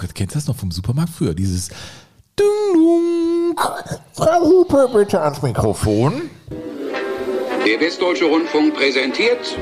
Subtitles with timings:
[0.00, 1.34] Kennst du das noch vom Supermarkt früher?
[1.34, 1.70] Dieses
[2.36, 3.56] Dung, dung.
[4.12, 6.30] Frau Hupe, bitte ans Mikrofon.
[7.66, 9.56] Der Westdeutsche Rundfunk präsentiert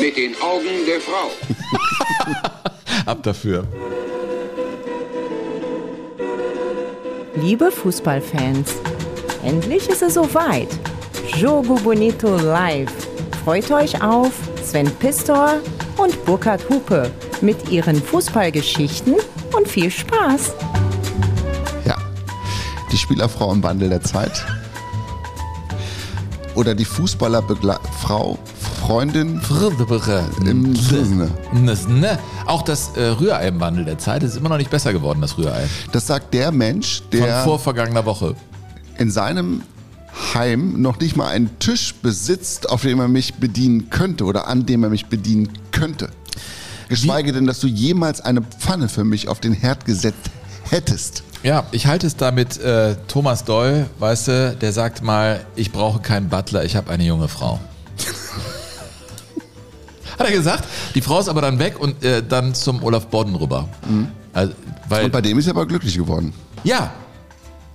[0.00, 1.30] mit den Augen der Frau.
[3.10, 3.66] Ab dafür.
[7.34, 8.76] Liebe Fußballfans,
[9.44, 10.68] endlich ist es soweit.
[11.36, 12.92] Jogo Bonito live.
[13.44, 14.32] Freut euch auf
[14.64, 15.60] Sven Pistor
[15.96, 19.14] und Burkhard Hupe mit ihren Fußballgeschichten
[19.56, 20.52] und viel Spaß.
[21.84, 21.96] Ja.
[22.92, 24.44] Die Spielerfrau im Wandel der Zeit.
[26.54, 28.38] Oder die Fußballerfrau,
[28.80, 29.40] Freundin
[30.46, 31.30] im Sinne.
[31.52, 32.18] Ne?
[32.46, 35.36] Auch das äh, Rührei im Wandel der Zeit ist immer noch nicht besser geworden, das
[35.36, 35.66] Rührei.
[35.92, 38.34] Das sagt der Mensch, Von der vorvergangener Woche.
[38.96, 39.62] in seinem
[40.36, 44.66] Heim noch nicht mal einen Tisch besitzt, auf dem er mich bedienen könnte oder an
[44.66, 46.10] dem er mich bedienen könnte.
[46.88, 50.30] Geschweige denn, dass du jemals eine Pfanne für mich auf den Herd gesetzt
[50.70, 51.22] hättest.
[51.42, 56.00] Ja, ich halte es damit äh, Thomas Doll, weißt du, der sagt mal, ich brauche
[56.00, 57.58] keinen Butler, ich habe eine junge Frau.
[60.18, 60.64] Hat er gesagt.
[60.94, 63.68] Die Frau ist aber dann weg und äh, dann zum Olaf Bodden rüber.
[64.32, 64.52] Also,
[64.88, 66.32] weil, Und bei dem ist er aber glücklich geworden.
[66.64, 66.92] ja,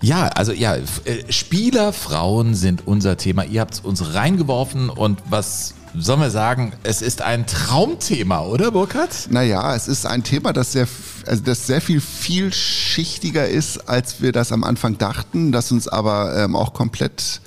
[0.02, 0.83] ja, also ja, äh,
[1.30, 3.44] Spielerfrauen sind unser Thema.
[3.45, 6.73] Ihr habt es uns reingeworfen und was sollen wir sagen?
[6.83, 9.27] Es ist ein Traumthema, oder Burkhard?
[9.29, 10.88] Naja, es ist ein Thema, das sehr,
[11.27, 16.35] also das sehr viel vielschichtiger ist, als wir das am Anfang dachten, das uns aber
[16.38, 17.41] ähm, auch komplett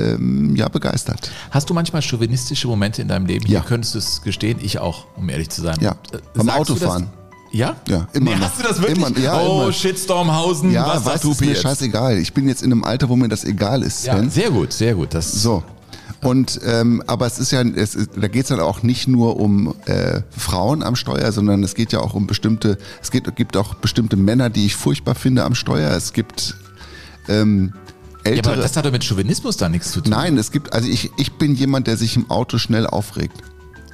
[0.00, 1.30] ähm, ja, begeistert.
[1.50, 3.46] Hast du manchmal chauvinistische Momente in deinem Leben?
[3.46, 3.64] Hier Ja.
[3.64, 5.76] könntest du es gestehen, ich auch, um ehrlich zu sein.
[5.80, 7.10] Ja, Äh, beim sagst Autofahren.
[7.52, 7.76] Ja?
[7.88, 8.42] Ja, immer Nee, noch.
[8.46, 8.96] hast du das wirklich?
[8.98, 9.72] Immer, ja, oh, immer.
[9.72, 11.62] Shitstormhausen, Ja, was weißt du, ist mir jetzt?
[11.62, 12.18] scheißegal.
[12.18, 14.30] Ich bin jetzt in einem Alter, wo mir das egal ist, Ja, Sven.
[14.30, 15.14] sehr gut, sehr gut.
[15.14, 15.62] Das So.
[16.22, 19.74] Und ähm, aber es ist ja, es da geht es dann auch nicht nur um
[19.86, 23.74] äh, Frauen am Steuer, sondern es geht ja auch um bestimmte, es geht, gibt auch
[23.76, 25.90] bestimmte Männer, die ich furchtbar finde am Steuer.
[25.92, 26.56] Es gibt
[27.28, 27.72] ähm,
[28.26, 28.52] ja, ältere.
[28.52, 30.10] aber das hat doch mit Chauvinismus da nichts zu tun.
[30.10, 33.36] Nein, es gibt, also ich, ich bin jemand, der sich im Auto schnell aufregt.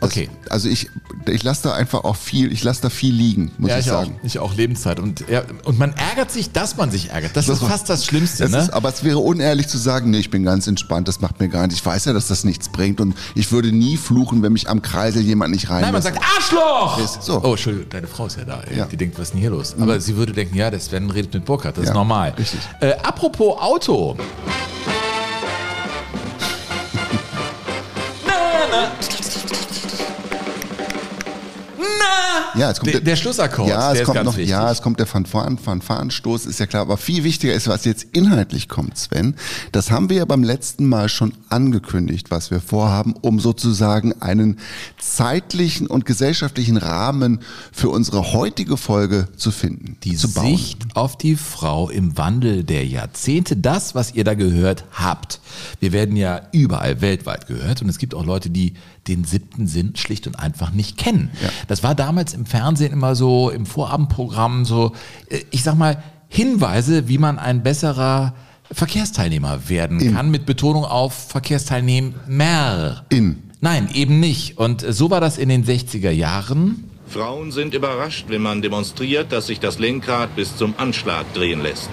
[0.01, 0.29] Das, Okay.
[0.51, 0.91] Also ich,
[1.27, 3.93] ich lasse da einfach auch viel, ich lasse da viel liegen, muss ja, ich ich
[3.93, 4.21] auch, sagen.
[4.23, 5.01] ich auch Lebenszeit.
[5.01, 7.37] Und, ja, und man ärgert sich, dass man sich ärgert.
[7.37, 8.45] Das ist fast das Schlimmste.
[8.45, 8.59] Das ne?
[8.59, 11.49] ist, aber es wäre unehrlich zu sagen, nee, ich bin ganz entspannt, das macht mir
[11.49, 11.81] gar nichts.
[11.81, 14.83] Ich weiß ja, dass das nichts bringt und ich würde nie fluchen, wenn mich am
[14.83, 16.99] Kreisel jemand nicht rein Nein, man sagt Arschloch!
[16.99, 17.43] Ist so.
[17.43, 18.63] Oh, Entschuldigung, deine Frau ist ja da.
[18.75, 18.85] Ja.
[18.85, 18.91] Mhm.
[18.91, 19.75] Die denkt, was ist denn hier los?
[19.79, 22.35] Aber sie würde denken, ja, der Sven redet mit Burkhardt, das ist Ja, normal.
[22.39, 22.61] richtig.
[22.81, 24.17] Äh, apropos Auto.
[32.57, 34.51] Ja, jetzt kommt der, der- Schlussakkord, Ja, es kommt noch, wichtig.
[34.51, 36.83] ja, es kommt der Fanfaren, Fanfarenstoß, ist ja klar.
[36.83, 39.35] Aber viel wichtiger ist, was jetzt inhaltlich kommt, Sven.
[39.73, 44.59] Das haben wir ja beim letzten Mal schon angekündigt, was wir vorhaben, um sozusagen einen
[44.99, 47.41] zeitlichen und gesellschaftlichen Rahmen
[47.73, 50.57] für unsere heutige Folge zu finden, Die zu bauen.
[50.57, 55.41] Sicht auf die Frau im Wandel der Jahrzehnte, das, was ihr da gehört habt.
[55.81, 58.75] Wir werden ja überall weltweit gehört und es gibt auch Leute, die
[59.09, 61.31] den siebten Sinn schlicht und einfach nicht kennen.
[61.69, 64.93] Das war damals im Fernsehen immer so, im Vorabendprogramm so,
[65.29, 68.35] äh, ich sag mal, Hinweise, wie man ein besserer
[68.73, 72.15] Verkehrsteilnehmer werden kann, mit Betonung auf Verkehrsteilnehmer.
[73.11, 73.43] In.
[73.61, 74.59] Nein, eben nicht.
[74.59, 76.86] Und so war das in den 60er Jahren.
[77.09, 81.89] Frauen sind überrascht, wenn man demonstriert, dass sich das Lenkrad bis zum Anschlag drehen lässt.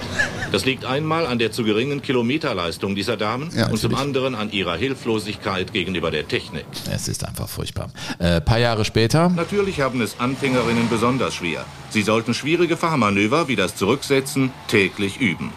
[0.51, 4.51] Das liegt einmal an der zu geringen Kilometerleistung dieser Damen Ja, und zum anderen an
[4.51, 6.65] ihrer Hilflosigkeit gegenüber der Technik.
[6.91, 7.91] Es ist einfach furchtbar.
[8.19, 9.29] Äh, paar Jahre später.
[9.29, 11.65] Natürlich haben es Anfängerinnen besonders schwer.
[11.89, 15.51] Sie sollten schwierige Fahrmanöver wie das Zurücksetzen täglich üben.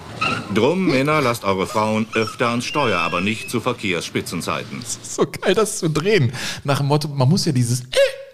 [0.55, 4.83] Drum, Männer, lasst eure Frauen öfter ans Steuer, aber nicht zu Verkehrsspitzenzeiten.
[5.03, 6.33] so geil, das zu drehen.
[6.65, 7.85] Nach dem Motto, man muss ja dieses, äh,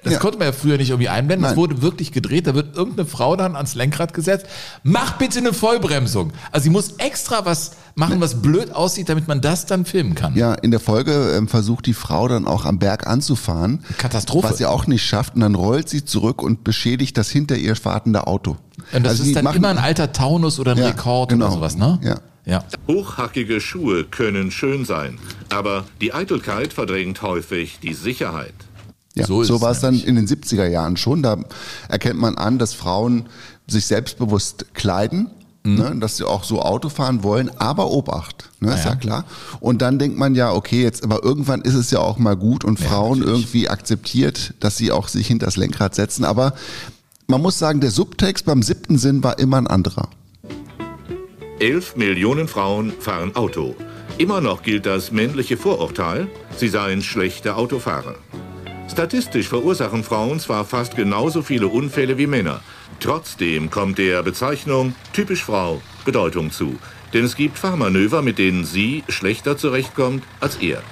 [0.04, 0.18] das Ja.
[0.18, 1.42] konnte man ja früher nicht irgendwie einblenden.
[1.42, 1.56] Das Nein.
[1.58, 2.46] wurde wirklich gedreht.
[2.46, 4.46] Da wird irgendeine Frau dann ans Lenkrad gesetzt.
[4.82, 6.32] Mach bitte eine Vollbremsung.
[6.50, 10.34] Also sie muss extra was machen, was blöd aussieht, damit man das dann filmen kann.
[10.34, 13.84] Ja, in der Folge ähm, versucht die Frau dann auch am Berg anzufahren.
[13.98, 14.48] Katastrophe.
[14.50, 15.34] Was sie auch nicht schafft.
[15.34, 18.56] Und dann rollt sie zurück und beschädigt das hinter ihr fahrtende Auto.
[18.92, 21.46] Und das Also ist dann machen- immer ein alter Taunus oder ein Ja, Rekord genau.
[21.46, 22.00] oder sowas, ne?
[22.02, 22.16] Ja.
[22.44, 22.64] Ja.
[22.88, 25.18] Hochhackige Schuhe können schön sein,
[25.50, 28.52] aber die Eitelkeit verdrängt häufig die Sicherheit.
[29.14, 31.22] Ja, So so, war es dann in den 70er Jahren schon.
[31.22, 31.38] Da
[31.88, 33.26] erkennt man an, dass Frauen
[33.66, 35.30] sich selbstbewusst kleiden,
[35.64, 35.74] Mhm.
[35.76, 38.90] ne, dass sie auch so Auto fahren wollen, aber Obacht, ne, ist ja.
[38.90, 39.24] ja klar.
[39.60, 42.64] Und dann denkt man ja, okay, jetzt, aber irgendwann ist es ja auch mal gut
[42.64, 43.38] und Frauen natürlich.
[43.38, 46.24] irgendwie akzeptiert, dass sie auch sich hinter das Lenkrad setzen.
[46.24, 46.54] Aber
[47.28, 50.08] man muss sagen, der Subtext beim siebten Sinn war immer ein anderer.
[51.60, 53.76] Elf Millionen Frauen fahren Auto.
[54.18, 56.26] Immer noch gilt das männliche Vorurteil,
[56.56, 58.16] sie seien schlechte Autofahrer.
[58.90, 62.60] Statistisch verursachen Frauen zwar fast genauso viele Unfälle wie Männer.
[63.00, 66.78] Trotzdem kommt der Bezeichnung typisch Frau Bedeutung zu.
[67.12, 70.82] Denn es gibt Fahrmanöver, mit denen sie schlechter zurechtkommt als er.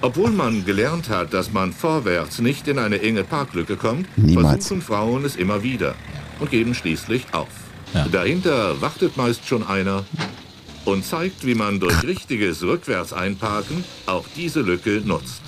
[0.00, 4.66] Obwohl man gelernt hat, dass man vorwärts nicht in eine enge Parklücke kommt, Niemals.
[4.66, 5.94] versuchen Frauen es immer wieder
[6.38, 7.48] und geben schließlich auf.
[7.94, 8.06] Ja.
[8.08, 10.04] Dahinter wartet meist schon einer
[10.84, 15.42] und zeigt, wie man durch richtiges Rückwärts-Einparken auch diese Lücke nutzt.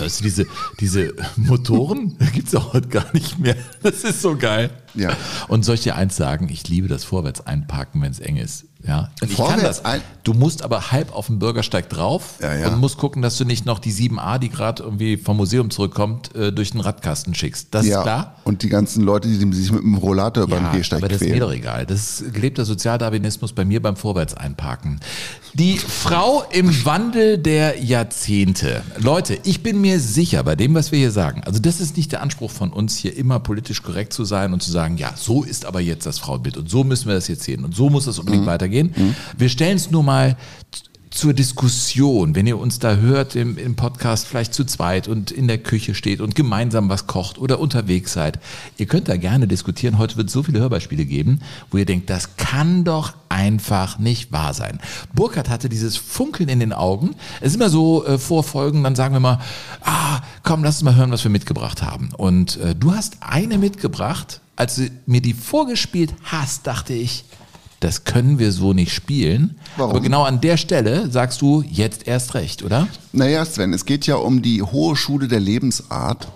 [0.00, 0.46] Hörst du diese,
[0.80, 2.16] diese Motoren?
[2.34, 3.56] Gibt es ja heute gar nicht mehr.
[3.82, 4.70] Das ist so geil.
[4.94, 5.10] Ja.
[5.48, 6.48] Und soll ich dir eins sagen?
[6.50, 8.64] Ich liebe das Vorwärts einparken, wenn es eng ist.
[8.86, 9.10] Ja.
[9.16, 10.00] Ich kann Vorwärts das.
[10.22, 12.68] Du musst aber halb auf dem Bürgersteig drauf Ja, ja.
[12.68, 16.34] und musst gucken, dass du nicht noch die 7a, die gerade irgendwie vom Museum zurückkommt,
[16.34, 17.68] äh, durch den Radkasten schickst.
[17.72, 18.36] Das ist klar.
[18.44, 21.16] Und die ganzen Leute, die sich mit dem Rollator über den Ja, Gehsteig aber das
[21.16, 21.40] ist mir quälen.
[21.40, 21.84] doch egal.
[21.84, 25.00] Das ist gelebter Sozialdarwinismus bei mir beim Vorwärtseinparken.
[25.54, 28.82] Die Frau im Wandel der Jahrzehnte.
[28.98, 31.42] Leute, ich bin mir sicher bei dem, was wir hier sagen.
[31.44, 34.62] Also das ist nicht der Anspruch von uns, hier immer politisch korrekt zu sein und
[34.62, 37.42] zu sagen, ja, so ist aber jetzt das Frauenbild und so müssen wir das jetzt
[37.44, 38.94] sehen und so muss das unbedingt weitergehen.
[39.36, 40.36] Wir stellen es nur mal
[41.10, 45.48] zur Diskussion, wenn ihr uns da hört im, im Podcast vielleicht zu zweit und in
[45.48, 48.38] der Küche steht und gemeinsam was kocht oder unterwegs seid,
[48.78, 49.98] ihr könnt da gerne diskutieren.
[49.98, 51.40] Heute wird es so viele Hörbeispiele geben,
[51.70, 54.78] wo ihr denkt, das kann doch einfach nicht wahr sein.
[55.12, 57.16] Burkhardt hatte dieses Funkeln in den Augen.
[57.40, 59.40] Es ist immer so äh, vor Folgen, dann sagen wir mal,
[59.82, 62.10] ah, komm, lass uns mal hören, was wir mitgebracht haben.
[62.16, 64.40] Und äh, du hast eine mitgebracht.
[64.54, 67.24] Als du mir die vorgespielt hast, dachte ich,
[67.80, 69.58] das können wir so nicht spielen.
[69.76, 69.90] Warum?
[69.90, 72.86] Aber genau an der Stelle sagst du jetzt erst recht, oder?
[73.12, 76.28] Naja, Sven, es geht ja um die hohe Schule der Lebensart.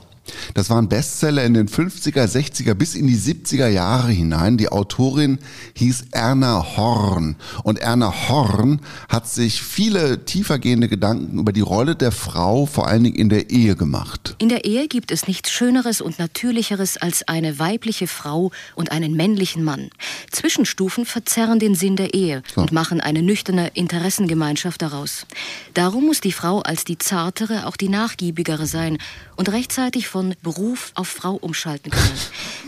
[0.54, 4.56] Das war ein Bestseller in den 50er, 60er bis in die 70er Jahre hinein.
[4.56, 5.38] Die Autorin
[5.74, 7.36] hieß Erna Horn.
[7.62, 13.04] Und Erna Horn hat sich viele tiefergehende Gedanken über die Rolle der Frau, vor allen
[13.04, 14.36] Dingen in der Ehe gemacht.
[14.38, 19.14] In der Ehe gibt es nichts Schöneres und Natürlicheres als eine weibliche Frau und einen
[19.14, 19.90] männlichen Mann.
[20.30, 25.26] Zwischenstufen verzerren den Sinn der Ehe und machen eine nüchterne Interessengemeinschaft daraus.
[25.74, 28.98] Darum muss die Frau als die zartere auch die nachgiebigere sein
[29.36, 32.18] und rechtzeitig von Beruf auf Frau umschalten können.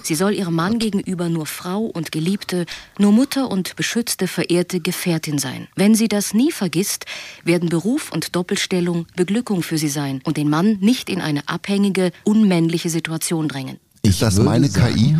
[0.02, 2.66] Sie soll ihrem Mann gegenüber nur Frau und Geliebte,
[2.98, 5.68] nur Mutter und beschützte, verehrte Gefährtin sein.
[5.74, 7.06] Wenn sie das nie vergisst,
[7.44, 12.12] werden Beruf und Doppelstellung Beglückung für sie sein und den Mann nicht in eine abhängige,
[12.24, 13.78] unmännliche Situation drängen.
[14.06, 15.16] Ist das würde meine KI?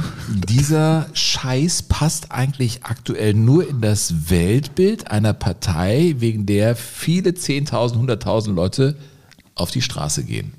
[0.49, 7.95] Dieser Scheiß passt eigentlich aktuell nur in das Weltbild einer Partei, wegen der viele 10.000,
[7.97, 8.97] 100.000 Leute
[9.57, 10.53] auf die Straße gehen.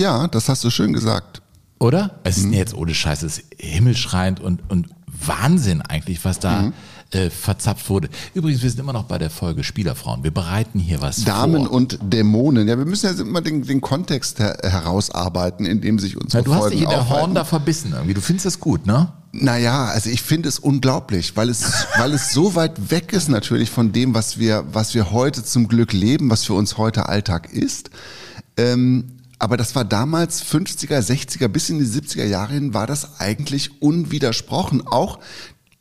[0.00, 1.42] Ja, das hast du schön gesagt.
[1.78, 2.20] Oder?
[2.24, 6.72] Es ist jetzt ohne Scheiß, es ist himmelschreiend und, und Wahnsinn eigentlich, was da
[7.10, 8.08] äh, verzapft wurde.
[8.32, 10.24] Übrigens, wir sind immer noch bei der Folge Spielerfrauen.
[10.24, 11.72] Wir bereiten hier was Damen vor.
[11.74, 12.66] und Dämonen.
[12.66, 16.44] Ja, wir müssen ja immer den, den Kontext her herausarbeiten, in dem sich unsere Ja,
[16.44, 17.22] du hast Folgen dich in der aufhalten.
[17.22, 18.14] Horn da verbissen irgendwie.
[18.14, 19.12] Du findest das gut, ne?
[19.32, 23.68] Naja, also ich finde es unglaublich, weil es, weil es so weit weg ist natürlich
[23.70, 27.52] von dem, was wir, was wir heute zum Glück leben, was für uns heute Alltag
[27.52, 27.90] ist.
[28.56, 33.18] Ähm, aber das war damals 50er, 60er bis in die 70er Jahre hin, war das
[33.18, 34.86] eigentlich unwidersprochen.
[34.86, 35.18] Auch,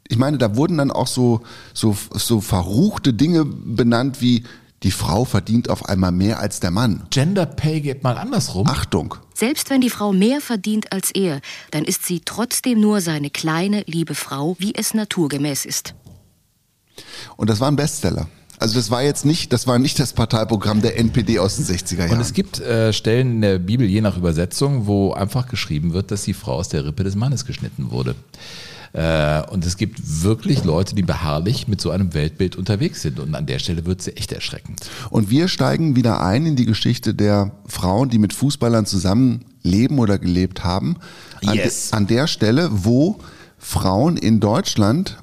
[0.07, 1.41] ich meine, da wurden dann auch so,
[1.73, 4.45] so, so verruchte Dinge benannt wie,
[4.83, 7.05] die Frau verdient auf einmal mehr als der Mann.
[7.09, 8.65] Gender Pay geht mal andersrum.
[8.65, 9.15] Achtung.
[9.33, 11.41] Selbst wenn die Frau mehr verdient als er,
[11.71, 15.95] dann ist sie trotzdem nur seine kleine, liebe Frau, wie es naturgemäß ist.
[17.35, 18.29] Und das war ein Bestseller.
[18.59, 21.99] Also das war jetzt nicht, das war nicht das Parteiprogramm der NPD aus den 60er
[21.99, 22.11] Jahren.
[22.11, 26.11] Und es gibt äh, Stellen in der Bibel, je nach Übersetzung, wo einfach geschrieben wird,
[26.11, 28.15] dass die Frau aus der Rippe des Mannes geschnitten wurde.
[28.91, 33.19] Äh, und es gibt wirklich Leute, die beharrlich mit so einem Weltbild unterwegs sind.
[33.19, 34.81] Und an der Stelle wird sie echt erschreckend.
[35.09, 39.99] Und wir steigen wieder ein in die Geschichte der Frauen, die mit Fußballern zusammen leben
[39.99, 40.97] oder gelebt haben.
[41.45, 41.91] An, Yes.
[41.91, 43.19] de, an der Stelle, wo
[43.57, 45.17] Frauen in Deutschland,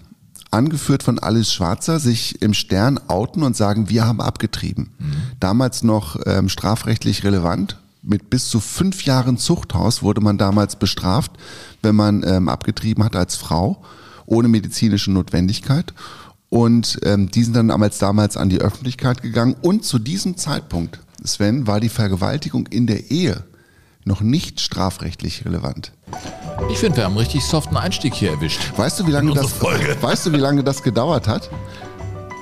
[0.56, 4.90] angeführt von Alice Schwarzer, sich im Stern outen und sagen, wir haben abgetrieben.
[5.38, 7.78] Damals noch ähm, strafrechtlich relevant.
[8.02, 11.32] Mit bis zu fünf Jahren Zuchthaus wurde man damals bestraft,
[11.82, 13.82] wenn man ähm, abgetrieben hat als Frau,
[14.24, 15.92] ohne medizinische Notwendigkeit.
[16.48, 19.56] Und ähm, die sind dann damals, damals an die Öffentlichkeit gegangen.
[19.60, 23.44] Und zu diesem Zeitpunkt, Sven, war die Vergewaltigung in der Ehe
[24.06, 25.92] noch nicht strafrechtlich relevant.
[26.70, 28.60] Ich finde, wir haben einen richtig soften Einstieg hier erwischt.
[28.76, 29.96] Weißt du, wie lange das, Folge.
[30.00, 31.50] weißt du, wie lange das gedauert hat,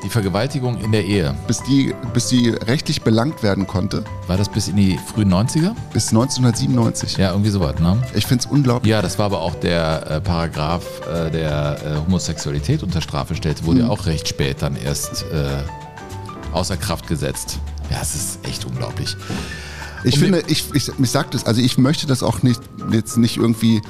[0.04, 1.34] Die Vergewaltigung in der Ehe.
[1.46, 4.04] bis die, bis die rechtlich belangt werden konnte?
[4.26, 5.74] War das bis in die frühen 90er?
[5.94, 7.16] Bis 1997.
[7.16, 7.96] Ja, irgendwie sowas, ne?
[8.14, 8.90] Ich finde es unglaublich.
[8.90, 13.64] Ja, das war aber auch der äh, Paragraph, äh, der äh, Homosexualität unter Strafe stellt,
[13.64, 15.62] wurde ja auch recht spät dann erst äh,
[16.52, 17.58] außer Kraft gesetzt.
[17.90, 19.16] Ja, es ist echt unglaublich.
[20.04, 22.60] Ich Und finde, ich, ich, ich sag das, also ich möchte das auch nicht,
[22.92, 23.80] jetzt nicht irgendwie,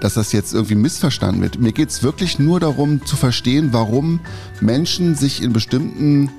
[0.00, 1.58] dass das jetzt irgendwie missverstanden wird.
[1.60, 4.20] Mir geht's wirklich nur darum zu verstehen, warum
[4.60, 6.30] Menschen sich in bestimmten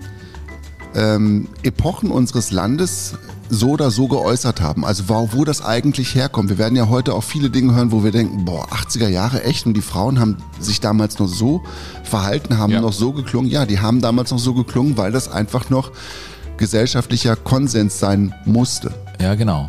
[0.96, 3.14] ähm, Epochen unseres Landes
[3.50, 4.86] so oder so geäußert haben.
[4.86, 6.50] Also wo, wo das eigentlich herkommt.
[6.50, 9.66] Wir werden ja heute auch viele Dinge hören, wo wir denken, boah, 80er Jahre echt
[9.66, 11.62] und die Frauen haben sich damals noch so
[12.04, 12.80] verhalten, haben Ja.
[12.82, 13.52] noch so geklungen.
[13.52, 15.92] Ja, die haben damals noch so geklungen, weil das einfach noch
[16.62, 18.94] gesellschaftlicher Konsens sein musste.
[19.20, 19.68] Ja, genau.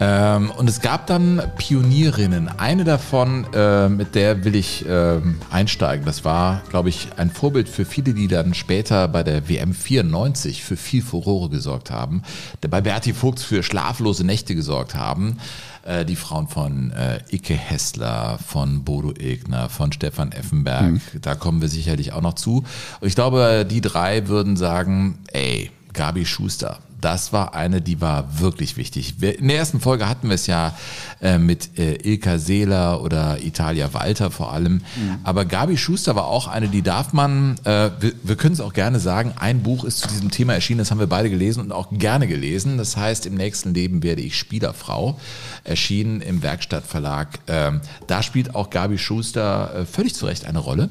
[0.00, 2.48] Ähm, und es gab dann Pionierinnen.
[2.58, 6.04] Eine davon, äh, mit der will ich ähm, einsteigen.
[6.04, 10.64] Das war, glaube ich, ein Vorbild für viele, die dann später bei der WM 94
[10.64, 12.22] für viel Furore gesorgt haben.
[12.68, 15.36] Bei Berti Vogts für schlaflose Nächte gesorgt haben.
[15.84, 21.00] Äh, die Frauen von äh, Icke Hessler, von Bodo Egner, von Stefan Effenberg.
[21.20, 22.64] Da kommen wir sicherlich auch noch zu.
[23.00, 26.78] Und ich glaube, die drei würden sagen, ey, Gabi Schuster.
[27.02, 29.14] Das war eine, die war wirklich wichtig.
[29.20, 30.72] In der ersten Folge hatten wir es ja
[31.20, 34.82] äh, mit äh, Ilka Seeler oder Italia Walter vor allem.
[35.24, 38.72] Aber Gabi Schuster war auch eine, die darf man, äh, wir, wir können es auch
[38.72, 41.72] gerne sagen, ein Buch ist zu diesem Thema erschienen, das haben wir beide gelesen und
[41.72, 42.78] auch gerne gelesen.
[42.78, 45.18] Das heißt, im nächsten Leben werde ich Spielerfrau,
[45.64, 47.40] erschienen im Werkstattverlag.
[47.48, 50.88] Ähm, da spielt auch Gabi Schuster äh, völlig zu Recht eine Rolle.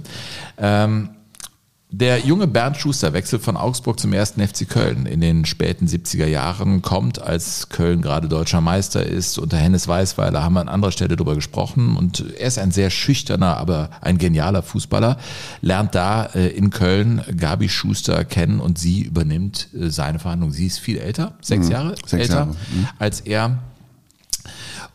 [0.57, 1.11] Ähm,
[1.93, 6.25] der junge Bernd Schuster wechselt von Augsburg zum ersten FC Köln in den späten 70er
[6.25, 9.37] Jahren, kommt, als Köln gerade deutscher Meister ist.
[9.37, 11.97] Unter Hennes Weißweiler haben wir an anderer Stelle darüber gesprochen.
[11.97, 15.17] Und er ist ein sehr schüchterner, aber ein genialer Fußballer.
[15.59, 20.53] Lernt da äh, in Köln Gabi Schuster kennen und sie übernimmt äh, seine Verhandlung.
[20.53, 22.87] Sie ist viel älter, sechs Jahre sechs älter Jahre, mhm.
[22.99, 23.59] als er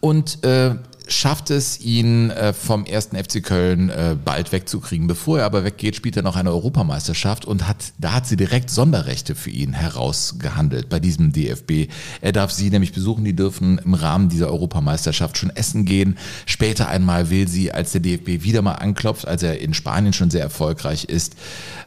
[0.01, 0.77] und äh,
[1.09, 5.07] schafft es, ihn äh, vom ersten FC Köln äh, bald wegzukriegen.
[5.07, 8.71] Bevor er aber weggeht, spielt er noch eine Europameisterschaft und hat, da hat sie direkt
[8.71, 11.91] Sonderrechte für ihn herausgehandelt bei diesem DFB.
[12.21, 16.19] Er darf sie nämlich besuchen, die dürfen im Rahmen dieser Europameisterschaft schon essen gehen.
[16.45, 20.31] Später einmal will sie, als der DFB wieder mal anklopft, als er in Spanien schon
[20.31, 21.37] sehr erfolgreich ist,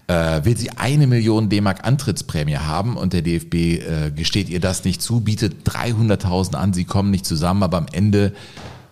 [0.07, 4.85] äh, will sie eine Million D-Mark Antrittsprämie haben und der DFB äh, gesteht ihr das
[4.85, 8.33] nicht zu, bietet 300.000 an, sie kommen nicht zusammen, aber am Ende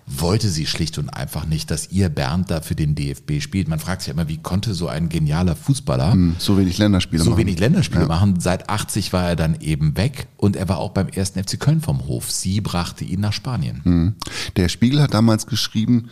[0.09, 3.67] wollte sie schlicht und einfach nicht, dass ihr Bernd da für den DFB spielt.
[3.67, 7.39] Man fragt sich immer, wie konnte so ein genialer Fußballer So wenig Länderspiele so machen.
[7.39, 8.39] wenig Länderspiele machen.
[8.39, 11.81] Seit 80 war er dann eben weg und er war auch beim ersten FC Köln
[11.81, 12.31] vom Hof.
[12.31, 14.15] Sie brachte ihn nach Spanien.
[14.55, 16.09] Der Spiegel hat damals geschrieben,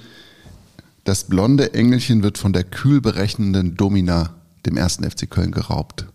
[1.05, 4.31] das blonde Engelchen wird von der kühl berechnenden Domina
[4.65, 6.07] dem ersten FC Köln geraubt.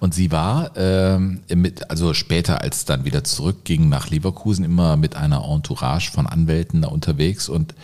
[0.00, 5.16] Und sie war, ähm, mit, also später, als dann wieder zurückging nach Leverkusen, immer mit
[5.16, 7.74] einer Entourage von Anwälten da unterwegs und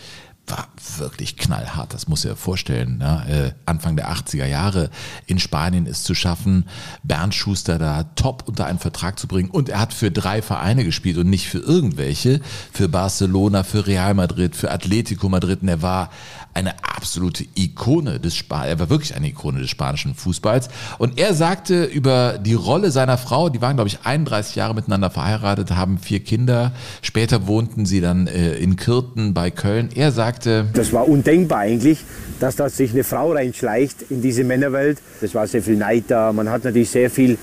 [0.51, 0.69] war
[0.99, 2.99] wirklich knallhart, das muss ich dir vorstellen.
[2.99, 3.55] Ne?
[3.57, 4.91] Äh, Anfang der 80er Jahre
[5.27, 6.67] in Spanien ist zu schaffen,
[7.03, 9.51] Bernd Schuster da top unter einen Vertrag zu bringen.
[9.51, 12.41] Und er hat für drei Vereine gespielt und nicht für irgendwelche.
[12.73, 15.63] Für Barcelona, für Real Madrid, für Atletico Madrid.
[15.63, 16.11] Und er war
[16.55, 20.69] eine absolute Ikone des Span er war wirklich eine Ikone des spanischen Fußballs.
[20.99, 25.11] Und er sagte über die Rolle seiner Frau, die waren, glaube ich, 31 Jahre miteinander
[25.11, 26.73] verheiratet, haben vier Kinder.
[27.03, 29.89] Später wohnten sie dann äh, in Kürten bei Köln.
[29.95, 32.05] Er sagte, Das war undenkbar eigentlich,
[32.39, 34.99] dass da sich eine Frau reinschleicht in diese Männerwelt.
[35.21, 36.33] Es war sehr viel Neid da.
[36.33, 37.39] Man hat natürlich sehr viel,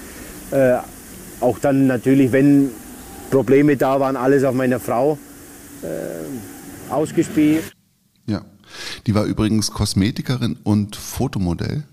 [0.51, 0.75] äh,
[1.39, 2.69] auch dann natürlich, wenn
[3.29, 5.17] Probleme da waren, alles auf meine Frau
[5.83, 7.76] äh, ausgespielt.
[9.05, 11.83] Die war übrigens Kosmetikerin und Fotomodell,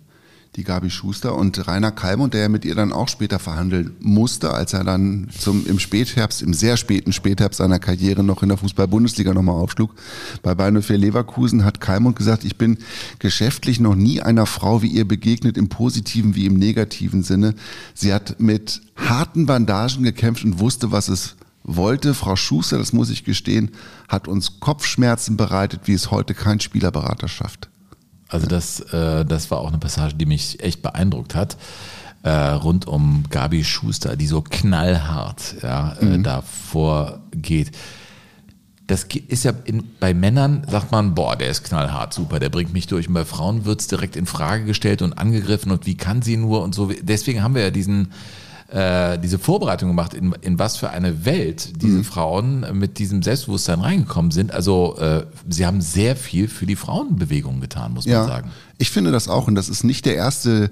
[0.57, 1.35] die Gabi Schuster.
[1.35, 5.29] Und Rainer Kalmund, der ja mit ihr dann auch später verhandeln musste, als er dann
[5.37, 9.95] zum, im Spätherbst, im sehr späten Spätherbst seiner Karriere noch in der Fußball-Bundesliga nochmal aufschlug.
[10.43, 12.79] Bei Bayern 04 Leverkusen hat Kalmund gesagt, ich bin
[13.19, 17.55] geschäftlich noch nie einer Frau wie ihr begegnet, im positiven wie im negativen Sinne.
[17.95, 22.15] Sie hat mit harten Bandagen gekämpft und wusste, was es wollte.
[22.15, 23.73] Frau Schuster, das muss ich gestehen,
[24.09, 27.69] hat uns Kopfschmerzen bereitet, wie es heute kein Spielerberater schafft.
[28.29, 31.57] Also das, äh, das war auch eine Passage, die mich echt beeindruckt hat.
[32.23, 37.71] Äh, rund um Gabi Schuster, die so knallhart ja, äh, da vorgeht.
[38.87, 42.49] Das ge- ist ja in, bei Männern, sagt man, boah, der ist knallhart, super, der
[42.49, 43.09] bringt mich durch.
[43.09, 46.37] Und bei Frauen wird es direkt in Frage gestellt und angegriffen und wie kann sie
[46.39, 46.91] nur und so.
[47.03, 48.13] Deswegen haben wir ja diesen,
[48.69, 53.81] äh, diese Vorbereitung gemacht, in, in was für eine Welt diese Frauen mit diesem Selbstbewusstsein
[53.81, 54.53] reingekommen sind.
[54.53, 58.51] Also äh, sie haben sehr viel für die Frauenbewegung getan, muss man sagen.
[58.79, 60.71] Ich finde das auch und das ist nicht der erste,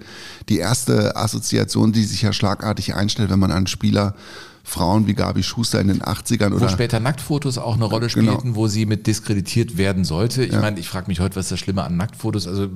[0.48, 4.14] die erste Assoziation, die sich ja schlagartig einstellt, wenn man an Spieler
[4.64, 8.32] Frauen wie Gabi Schuster in den 80ern Wo oder später Nacktfotos auch eine Rolle Genau.
[8.32, 10.44] spielten, wo sie mit diskreditiert werden sollte.
[10.44, 12.46] Ich meine, ich frage mich heute, was ist das Schlimme an Nacktfotos?
[12.46, 12.68] Also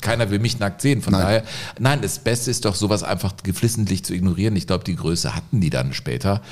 [0.00, 1.02] keiner will mich nackt sehen.
[1.02, 1.22] Von Nein.
[1.22, 1.42] daher,
[1.78, 4.54] nein, das Beste ist doch, sowas einfach geflissentlich zu ignorieren.
[4.56, 6.42] Ich glaube, die Größe hatten die dann später.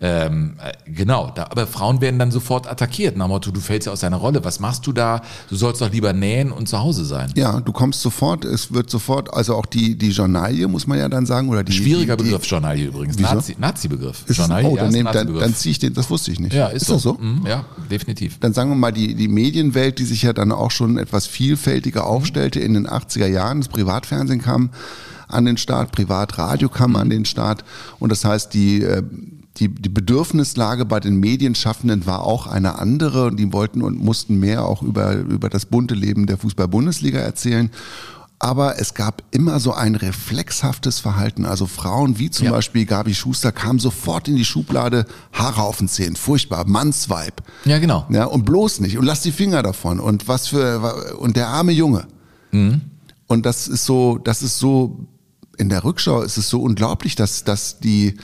[0.00, 3.16] Ähm, äh, genau, da, aber Frauen werden dann sofort attackiert.
[3.16, 4.44] Nach dem Motto, du fällst ja aus deiner Rolle.
[4.44, 5.22] Was machst du da?
[5.50, 7.32] Du sollst doch lieber nähen und zu Hause sein.
[7.36, 11.08] Ja, du kommst sofort, es wird sofort, also auch die, die Journalie, muss man ja
[11.08, 11.72] dann sagen, oder die.
[11.72, 13.18] Schwieriger die, Begriff, Journalie übrigens.
[13.18, 13.34] Wieso?
[13.34, 13.56] Nazi-
[14.38, 16.40] Ist Journalie, oh, ja, dann, ist nehm, dann, dann ziehe ich den, das wusste ich
[16.40, 16.54] nicht.
[16.54, 17.14] Ja, ist, das so.
[17.14, 17.22] so?
[17.22, 18.38] Mhm, ja, definitiv.
[18.38, 22.06] Dann sagen wir mal, die, die Medienwelt, die sich ja dann auch schon etwas vielfältiger
[22.06, 24.70] aufstellte in den 80er Jahren, das Privatfernsehen kam
[25.28, 27.64] an den Start, Privatradio kam an den Start
[27.98, 29.02] und das heißt, die, äh,
[29.58, 34.38] die, die Bedürfnislage bei den Medienschaffenden war auch eine andere und die wollten und mussten
[34.38, 37.70] mehr auch über, über das bunte Leben der Fußball-Bundesliga erzählen.
[38.40, 41.44] Aber es gab immer so ein reflexhaftes Verhalten.
[41.44, 42.52] Also Frauen wie zum Ja.
[42.52, 47.42] Beispiel Gabi Schuster kamen sofort in die Schublade, Haare auf den Zähnen, furchtbar, Mannsweib.
[47.64, 48.06] Ja, genau.
[48.10, 48.96] Ja, und bloß nicht.
[48.96, 49.98] Und lass die Finger davon.
[49.98, 52.06] Und was für, und der arme Junge.
[53.26, 55.06] Und das ist so, das ist so,
[55.56, 58.16] in der Rückschau ist es so unglaublich, dass, dass die,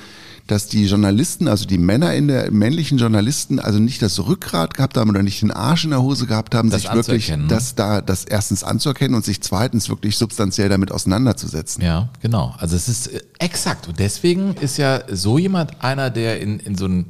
[0.46, 4.96] dass die Journalisten, also die Männer in der, männlichen Journalisten, also nicht das Rückgrat gehabt
[4.96, 7.46] haben oder nicht den Arsch in der Hose gehabt haben, Das sich wirklich, ne?
[7.48, 11.82] das da, das erstens anzuerkennen und sich zweitens wirklich substanziell damit auseinanderzusetzen.
[11.82, 12.54] Ja, genau.
[12.58, 13.88] Also es ist äh, exakt.
[13.88, 17.06] Und deswegen ist ja so jemand einer, der in, in so ein in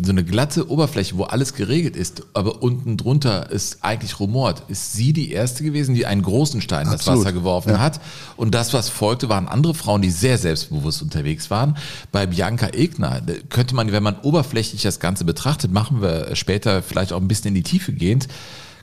[0.00, 4.92] so eine glatte Oberfläche, wo alles geregelt ist, aber unten drunter ist eigentlich rumort, ist
[4.92, 7.06] sie die erste gewesen, die einen großen Stein ins.
[7.06, 7.78] Wasser geworfen Ja.
[7.80, 8.00] hat.
[8.36, 11.76] Und das, was folgte, waren andere Frauen, die sehr selbstbewusst unterwegs waren.
[12.12, 17.12] Bei Bianca Egner könnte man, wenn man oberflächlich das Ganze betrachtet, machen wir später vielleicht
[17.12, 18.28] auch ein bisschen in die Tiefe gehend,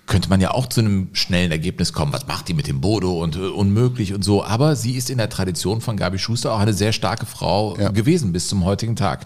[0.07, 2.11] könnte man ja auch zu einem schnellen Ergebnis kommen.
[2.13, 4.43] Was macht die mit dem Bodo und äh, unmöglich und so.
[4.43, 7.89] Aber sie ist in der Tradition von Gabi Schuster auch eine sehr starke Frau Ja.
[7.89, 9.25] gewesen bis zum heutigen Tag.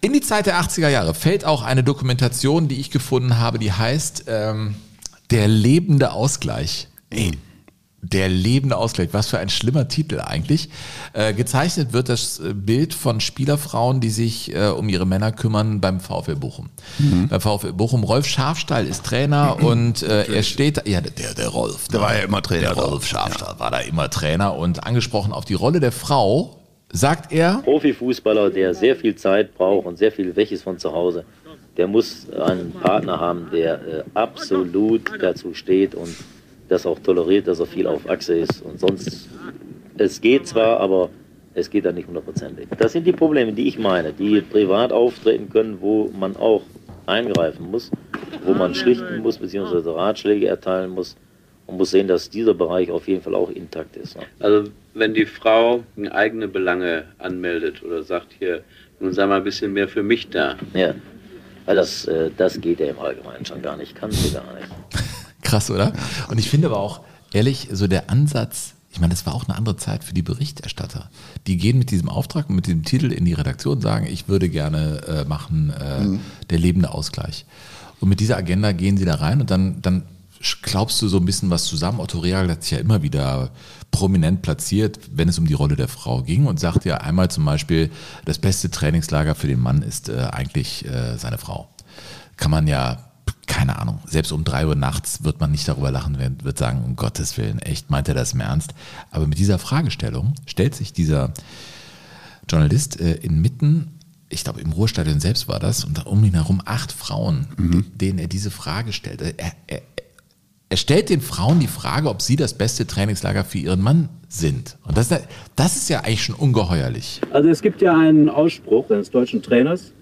[0.00, 3.72] In die Zeit der 80er Jahre fällt auch eine Dokumentation, die ich gefunden habe, die
[3.72, 4.76] heißt ähm,
[5.30, 6.86] Der lebende Ausgleich.
[7.10, 7.32] Ey,
[8.00, 10.68] der lebende Ausgleich, was für ein schlimmer Titel eigentlich.
[11.14, 15.80] Äh, gezeichnet wird das äh, Bild von Spielerfrauen, die sich äh, um ihre Männer kümmern
[15.80, 16.68] beim VfL Bochum.
[17.28, 21.88] Beim VfL Bochum, Rolf Schafstall ist Trainer und äh, er steht, ja, der, der Rolf.
[21.88, 22.74] Der war ja immer Trainer.
[22.74, 26.57] Der Rolf Schafstall war da immer Trainer und angesprochen auf die Rolle der Frau,
[26.92, 30.92] sagt er, Profifußballer, der sehr viel Zeit braucht und sehr viel weg ist von zu
[30.92, 31.24] Hause,
[31.76, 36.14] der muss einen Partner haben, der äh, absolut dazu steht und
[36.68, 38.62] das auch toleriert, dass er viel auf Achse ist.
[38.62, 39.28] Und sonst,
[39.96, 41.08] es geht zwar, aber
[41.54, 42.68] es geht dann nicht hundertprozentig.
[42.76, 46.62] Das sind die Probleme, die ich meine, die privat auftreten können, wo man auch
[47.06, 47.90] eingreifen muss,
[48.44, 51.16] wo man schlichten muss, beziehungsweise Ratschläge erteilen muss
[51.68, 54.16] und muss sehen, dass dieser Bereich auf jeden Fall auch intakt ist.
[54.16, 54.22] ne?
[54.40, 58.64] Also wenn die Frau eigene Belange anmeldet oder sagt hier,
[59.00, 60.56] nun sei mal ein bisschen mehr für mich da.
[60.74, 60.94] Ja,
[61.66, 64.68] weil das, äh, das geht ja im Allgemeinen schon gar nicht, kann sie gar nicht.
[65.42, 65.92] Krass, oder?
[66.30, 67.02] Und ich finde aber auch,
[67.34, 71.10] ehrlich, so der Ansatz, ich meine, das war auch eine andere Zeit für die Berichterstatter.
[71.46, 74.26] Die gehen mit diesem Auftrag und mit dem Titel in die Redaktion und sagen, ich
[74.26, 77.44] würde gerne äh, machen, äh, der lebende Ausgleich.
[78.00, 80.04] Und mit dieser Agenda gehen sie da rein und dann, dann
[80.62, 82.00] glaubst du so ein bisschen was zusammen.
[82.00, 83.50] Otto Rehagel hat sich ja immer wieder
[83.90, 87.44] prominent platziert, wenn es um die Rolle der Frau ging und sagt ja einmal zum
[87.44, 87.90] Beispiel,
[88.24, 91.68] das beste Trainingslager für den Mann ist äh, eigentlich äh, seine Frau.
[92.36, 93.08] Kann man ja
[93.46, 96.84] keine Ahnung, selbst um drei Uhr nachts wird man nicht darüber lachen, wird, wird sagen,
[96.84, 98.74] um Gottes Willen, echt, meint er das im Ernst?
[99.10, 101.32] Aber mit dieser Fragestellung stellt sich dieser
[102.48, 103.98] Journalist äh, inmitten,
[104.28, 107.48] ich glaube im Ruhrstadion selbst war das, und um ihn herum acht Frauen,
[107.94, 109.22] denen er diese Frage stellt.
[109.22, 109.82] Er, er,
[110.70, 114.76] er stellt den Frauen die Frage, ob sie das beste Trainingslager für ihren Mann sind.
[114.86, 115.08] Und das,
[115.56, 117.20] das ist ja eigentlich schon ungeheuerlich.
[117.30, 119.92] Also es gibt ja einen Ausspruch eines deutschen Trainers,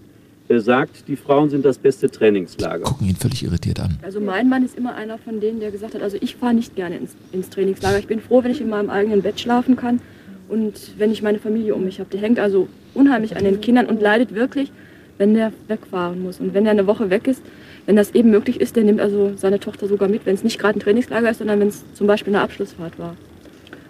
[0.48, 2.85] der sagt, die Frauen sind das beste Trainingslager.
[2.85, 3.98] Gucken ihn völlig irritiert an.
[4.02, 6.74] Also mein Mann ist immer einer von denen, der gesagt hat, also ich fahre nicht
[6.74, 7.98] gerne ins, ins Trainingslager.
[7.98, 10.00] Ich bin froh, wenn ich in meinem eigenen Bett schlafen kann
[10.48, 12.11] und wenn ich meine Familie um mich habe.
[12.11, 14.72] Der hängt also unheimlich an den Kindern und leidet wirklich,
[15.18, 16.40] wenn der wegfahren muss.
[16.40, 17.42] Und wenn er eine Woche weg ist,
[17.87, 20.59] wenn das eben möglich ist, der nimmt also seine Tochter sogar mit, wenn es nicht
[20.59, 23.16] gerade ein Trainingslager ist, sondern wenn es zum Beispiel eine Abschlussfahrt war.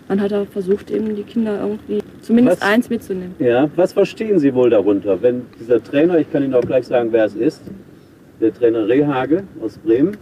[0.09, 2.69] Dann hat er versucht, eben die Kinder irgendwie zumindest Was?
[2.69, 3.35] eins mitzunehmen.
[3.41, 7.09] Ja, was verstehen Sie wohl darunter, wenn dieser Trainer, ich kann Ihnen auch gleich sagen,
[7.11, 7.63] wer es ist,
[8.41, 10.17] der Trainer Rehage aus Bremen,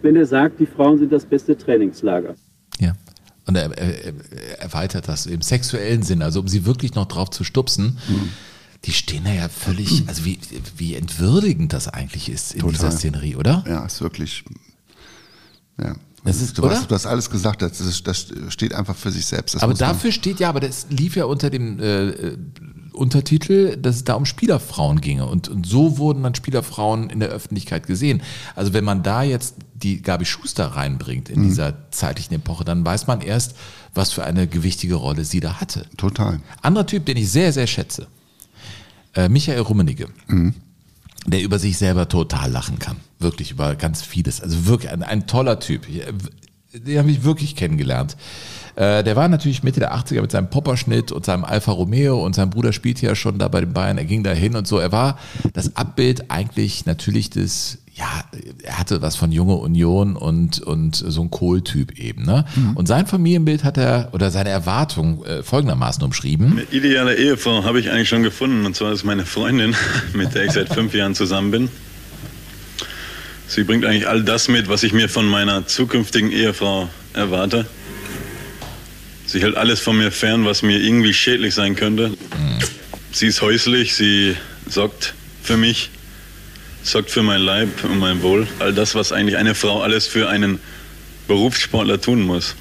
[0.00, 2.34] wenn er sagt, die Frauen sind das beste Trainingslager.
[2.78, 2.92] Ja.
[3.46, 7.30] Und er, er, er erweitert das im sexuellen Sinn, also um sie wirklich noch drauf
[7.30, 7.98] zu stupsen.
[8.86, 10.38] Die stehen da ja völlig, also wie,
[10.76, 13.64] wie entwürdigend das eigentlich ist in dieser Szenerie, oder?
[13.68, 14.44] Ja, ist wirklich.
[15.78, 15.94] Ja.
[16.24, 16.76] Das ist, du, oder?
[16.76, 19.54] hast, du hast alles gesagt, das, ist, das steht einfach für sich selbst.
[19.54, 22.36] Das aber muss man- dafür steht ja, aber das lief ja unter dem äh,
[22.92, 25.26] Untertitel, dass es da um Spielerfrauen ginge.
[25.26, 28.22] Und, und so wurden dann Spielerfrauen in der Öffentlichkeit gesehen.
[28.56, 33.06] Also wenn man da jetzt die Gabi Schuster reinbringt in dieser zeitlichen Epoche, dann weiß
[33.06, 33.54] man erst,
[33.94, 35.86] was für eine gewichtige Rolle sie da hatte.
[35.96, 36.40] Total.
[36.62, 38.08] Anderer Typ, den ich sehr, sehr schätze,
[39.16, 40.08] äh, Michael Rummenigge,
[41.26, 42.96] der über sich selber total lachen kann.
[43.18, 44.40] Wirklich über ganz vieles.
[44.40, 45.88] Also wirklich ein, ein toller Typ.
[45.88, 46.12] Ich, äh,
[46.74, 48.16] Den habe ich wirklich kennengelernt.
[48.76, 52.34] Äh, der war natürlich Mitte der 80er mit seinem Popperschnitt und seinem Alfa Romeo und
[52.34, 53.98] sein Bruder spielte ja schon da bei den Bayern.
[53.98, 54.78] Er ging da hin und so.
[54.78, 55.18] Er war
[55.54, 58.24] das Abbild eigentlich natürlich des, ja,
[58.62, 62.26] er hatte was von junge Union und, und so ein Kohl-Typ eben.
[62.26, 62.44] Ne?
[62.74, 66.52] Und sein Familienbild hat er, oder seine Erwartung äh, folgendermaßen umschrieben.
[66.52, 68.66] Eine ideale Ehefrau habe ich eigentlich schon gefunden.
[68.66, 69.74] Und zwar ist meine Freundin,
[70.12, 71.68] mit der ich seit fünf Jahren zusammen bin.
[73.48, 77.64] Sie bringt eigentlich all das mit, was ich mir von meiner zukünftigen Ehefrau erwarte.
[79.24, 82.12] Sie hält alles von mir fern, was mir irgendwie schädlich sein könnte.
[83.10, 84.36] Sie ist häuslich, sie
[84.68, 85.90] sorgt für mich,
[86.86, 88.46] sorgt für mein Leib und mein Wohl.
[88.58, 90.60] All das, was eigentlich eine Frau alles für einen
[91.28, 92.54] Berufssportler tun muss.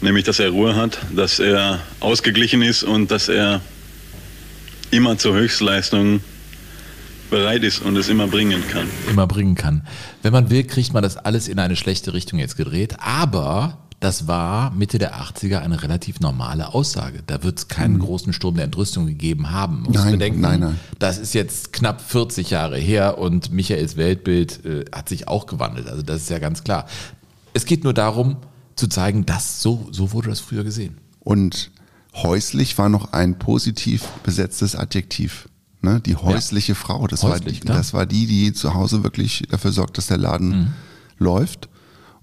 [0.00, 3.60] Nämlich, dass er Ruhe hat, dass er ausgeglichen ist und dass er
[4.90, 6.20] immer zur Höchstleistung
[7.30, 8.86] bereit ist und es immer bringen kann.
[9.08, 9.86] immer bringen kann.
[10.20, 12.96] Wenn man will, kriegt man das alles in eine schlechte Richtung jetzt gedreht.
[12.98, 17.22] Aber das war Mitte der 80er eine relativ normale Aussage.
[17.26, 19.82] Da wird es keinen großen Sturm der Entrüstung gegeben haben.
[19.84, 20.80] Muss Nein, bedenken, nein, nein.
[20.98, 25.88] Das ist jetzt knapp 40 Jahre her und Michaels Weltbild äh, hat sich auch gewandelt.
[25.88, 26.86] Also das ist ja ganz klar.
[27.54, 28.36] Es geht nur darum,
[28.76, 30.98] zu zeigen, dass so, so wurde das früher gesehen.
[31.20, 31.70] Und
[32.14, 35.48] häuslich war noch ein positiv besetztes Adjektiv.
[35.80, 36.00] Ne?
[36.00, 37.06] Die häusliche Frau.
[37.06, 37.76] Das, war, Häuslich, die- klar.
[37.76, 40.72] das war die, die zu Hause wirklich dafür sorgt, dass der Laden Mhm.
[41.18, 41.68] läuft.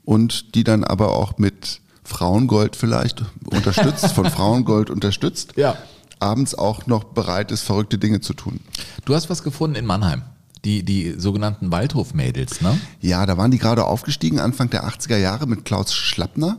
[0.10, 5.54] Und die dann aber auch mit Frauengold vielleicht unterstützt, von Frauengold unterstützt.
[5.56, 5.78] Ja.
[6.18, 8.60] Abends auch noch bereit ist, verrückte Dinge zu tun.
[9.06, 10.24] Du hast was gefunden in Mannheim.
[10.66, 12.82] Die, die sogenannten Waldhof-Mädels, ne?
[13.02, 16.58] Ja, da waren die gerade aufgestiegen, Anfang der 80er Jahre mit Klaus Schlappner.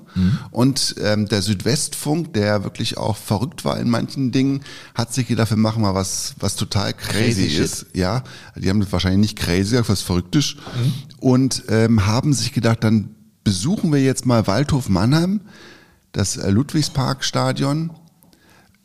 [0.52, 4.60] Und ähm, der Südwestfunk, der wirklich auch verrückt war in manchen Dingen,
[4.94, 7.86] hat sich gedacht, wir machen mal was, was total crazy, Crazy ist.
[7.94, 8.22] Ja,
[8.54, 10.54] die haben das wahrscheinlich nicht crazy, aber was Verrücktes.
[11.18, 15.40] Und ähm, haben sich gedacht, dann besuchen wir jetzt mal Waldhof Mannheim,
[16.12, 17.90] das äh, Ludwigsparkstadion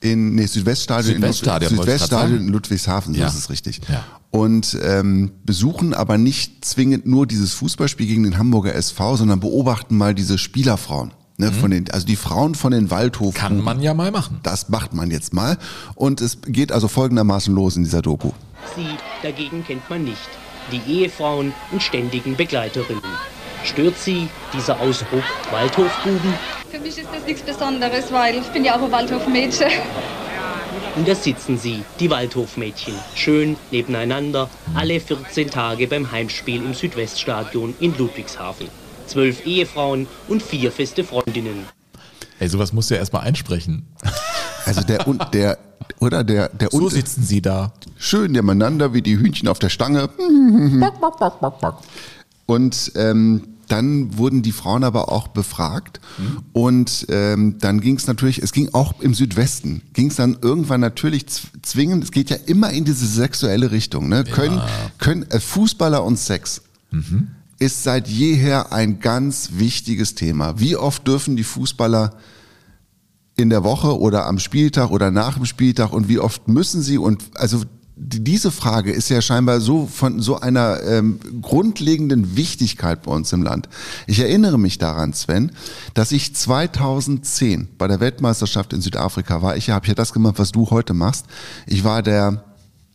[0.02, 3.28] in, nee, Südweststadion, Südweststadion, in, Südweststadion in Ludwigshafen, so Ja.
[3.28, 4.04] ist es richtig Ja.
[4.30, 9.98] und ähm, besuchen aber nicht zwingend nur dieses Fußballspiel gegen den Hamburger SV, sondern beobachten
[9.98, 11.12] mal diese Spielerfrauen.
[11.38, 13.34] Ne, von den, also die Frauen von den Waldhof.
[13.34, 13.38] Mhm.
[13.38, 14.40] Kann man ja mal machen.
[14.44, 15.58] Das macht man jetzt mal.
[15.94, 18.32] Und es geht also folgendermaßen los in dieser Doku.
[18.78, 18.86] Sie
[19.22, 20.30] dagegen kennt man nicht.
[20.72, 23.02] Die Ehefrauen und ständigen Begleiterinnen.
[23.66, 26.34] Stört sie dieser Ausdruck Waldhofbuben?
[26.70, 29.68] Für mich ist das nichts Besonderes, weil ich bin ja auch ein Waldhofmädchen.
[30.96, 37.74] Und da sitzen sie, die Waldhofmädchen, schön nebeneinander, alle 14 Tage beim Heimspiel im Südweststadion
[37.80, 38.68] in Ludwigshafen.
[39.08, 41.66] Zwölf Ehefrauen und vier feste Freundinnen.
[42.40, 43.88] Ey, sowas musst du ja erstmal einsprechen.
[44.68, 45.60] Also der und der
[46.00, 47.72] oder der der So und sitzen sie da.
[48.00, 50.10] schön nebeneinander wie die Hühnchen auf der Stange.
[52.48, 56.00] Und ähm, dann wurden die Frauen aber auch befragt
[56.54, 60.82] und ähm, dann ging es natürlich, es ging auch im Südwesten, ging es dann irgendwann
[60.82, 61.26] natürlich
[61.62, 64.10] zwingend, es geht ja immer in diese sexuelle Richtung.
[64.10, 64.24] Ne?
[64.24, 64.62] Können,
[64.98, 66.62] können äh, Fußballer und Sex
[67.60, 70.60] ist seit jeher ein ganz wichtiges Thema.
[70.60, 72.14] Wie oft dürfen die Fußballer
[73.38, 76.98] in der Woche oder am Spieltag oder nach dem Spieltag und wie oft müssen sie
[76.98, 77.64] und also
[77.98, 83.42] diese Frage ist ja scheinbar so von so einer ähm, grundlegenden Wichtigkeit bei uns im
[83.42, 83.70] Land.
[84.06, 85.52] Ich erinnere mich daran, Sven,
[85.94, 89.56] dass ich 2010 bei der Weltmeisterschaft in Südafrika war.
[89.56, 91.26] Ich habe ja das gemacht, was du heute machst.
[91.68, 92.44] Ich war der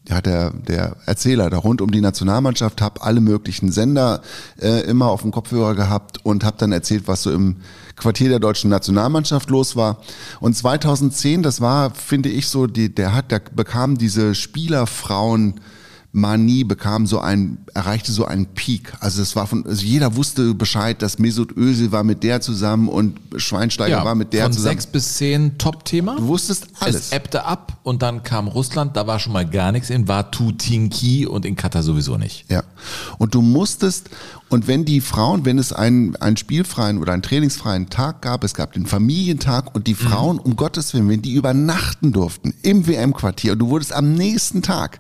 [0.08, 4.22] ja, der, der Erzähler da rund um die Nationalmannschaft, habe alle möglichen Sender
[4.60, 7.56] äh, immer auf dem Kopfhörer gehabt und habe dann erzählt, was so im
[7.96, 9.98] Quartier der deutschen Nationalmannschaft los war.
[10.40, 15.60] Und 2010, das war, finde ich, so, die, der hat, der bekam diese Spielerfrauen
[16.12, 18.94] Manie bekam so ein, erreichte so einen Peak.
[18.99, 22.88] Also es war von, also jeder wusste Bescheid, dass Mesut Özil war mit der zusammen
[22.88, 24.73] und Schweinsteiger war mit der von zusammen.
[24.73, 26.16] sechs bis zehn Top-Thema.
[26.16, 26.96] Du wusstest alles.
[26.96, 31.27] Es ebbte ab und dann kam Russland, da war schon mal gar nichts in Vatutinki
[31.27, 32.44] und in Katar sowieso nicht.
[32.51, 32.64] Ja.
[33.18, 34.11] Und du musstest,
[34.49, 38.55] und wenn die Frauen, wenn es einen, einen spielfreien oder einen trainingsfreien Tag gab, es
[38.55, 43.53] gab den Familientag und die Frauen, um Gottes Willen, wenn die übernachten durften im WM-Quartier
[43.53, 44.99] und du wurdest am nächsten Tag,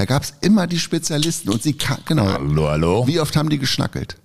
[0.00, 2.24] da gab es immer die Spezialisten und sie, genau.
[2.24, 3.06] Hallo, hallo.
[3.06, 4.16] Wie oft haben die geschnackelt?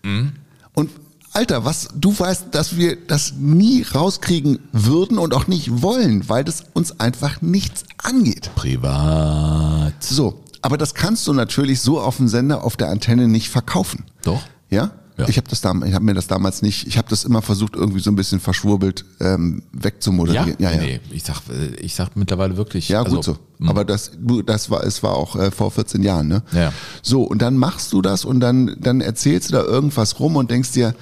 [0.74, 0.90] Und
[1.34, 6.46] Alter, was du weißt, dass wir das nie rauskriegen würden und auch nicht wollen, weil
[6.46, 8.52] das uns einfach nichts angeht.
[8.56, 10.02] Privat.
[10.02, 14.06] So, aber das kannst du natürlich so auf dem Sender, auf der Antenne nicht verkaufen.
[14.24, 14.44] Doch.
[14.70, 14.92] Ja?
[15.18, 15.28] Ja.
[15.30, 17.76] Ich habe das dam- ich habe mir das damals nicht, ich habe das immer versucht
[17.76, 20.56] irgendwie so ein bisschen verschwurbelt ähm, wegzumoderieren.
[20.60, 22.90] Ja, nee, ich sag, äh, ich sag mittlerweile wirklich.
[22.90, 23.68] Ja, gut also, so.
[23.68, 24.12] Aber das,
[24.46, 26.44] das war, es war auch äh, vor 14 Jahren, ne?
[26.52, 26.74] Ja.
[27.02, 30.52] So, und dann machst du das und dann, dann erzählst du da irgendwas rum und
[30.52, 30.94] denkst dir,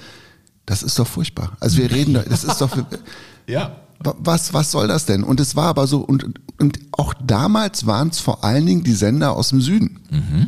[0.64, 1.56] das ist doch furchtbar.
[1.60, 2.70] Also wir reden da, das ist doch,
[3.46, 3.76] Ja.
[4.00, 5.22] Wa- was, was soll das denn?
[5.24, 6.24] Und es war aber so, und,
[6.58, 9.98] und auch damals waren es vor allen Dingen die Sender aus dem Süden,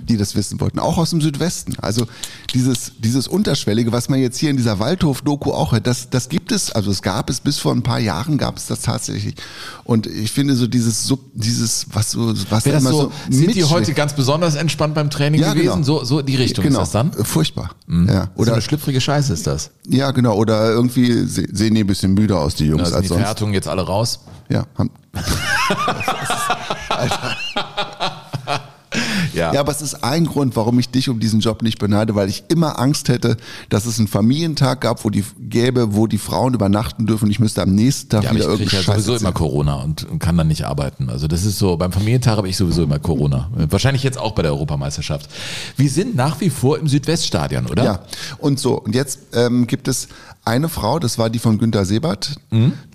[0.09, 1.75] die das wissen wollten, auch aus dem Südwesten.
[1.83, 2.07] Also
[2.55, 6.53] dieses, dieses Unterschwellige, was man jetzt hier in dieser Waldhof-Doku auch hört, das, das gibt
[6.53, 9.35] es, also es gab es bis vor ein paar Jahren gab es das tatsächlich.
[9.83, 13.57] Und ich finde so dieses, Sub, dieses, was so, was Wäre immer so, so sind
[13.57, 15.73] die heute ganz besonders entspannt beim Training Ja, gewesen?
[15.83, 15.85] genau.
[15.85, 16.83] So, so die Richtung Genau.
[16.83, 17.25] ist das dann?
[17.25, 17.71] Furchtbar.
[17.89, 18.07] Mhm.
[18.09, 18.25] Ja.
[18.37, 19.71] so Oder, eine schlüpfrige Scheiße ist das.
[19.89, 20.37] ja, genau.
[20.37, 23.25] Oder irgendwie se- sehen die ein bisschen müder aus, die Jungs, als sonst.
[23.37, 24.21] Verhärtungen jetzt alle raus.
[24.49, 24.91] Ja, haben,
[29.37, 29.53] Ja.
[29.53, 32.29] Ja, aber es ist ein Grund, warum ich dich um diesen Job nicht beneide, weil
[32.29, 33.37] ich immer Angst hätte,
[33.69, 37.31] dass es einen Familientag gab, wo die gäbe, wo die Frauen übernachten dürfen.
[37.31, 39.35] Ich müsste am nächsten Tag Ja, wieder ich kriege ja sowieso immer erzählen.
[39.35, 41.11] Corona und, und kann dann nicht arbeiten.
[41.11, 43.51] Also das ist so, beim Familientag habe ich sowieso immer Corona.
[43.55, 45.29] Wahrscheinlich jetzt auch bei der Europameisterschaft.
[45.77, 47.85] Wir sind nach wie vor im Südweststadion, oder?
[47.85, 48.01] Ja,
[48.39, 48.81] und so.
[48.81, 50.09] Und jetzt ähm, gibt es
[50.47, 52.37] eine Frau, das war die von Günter Sebert,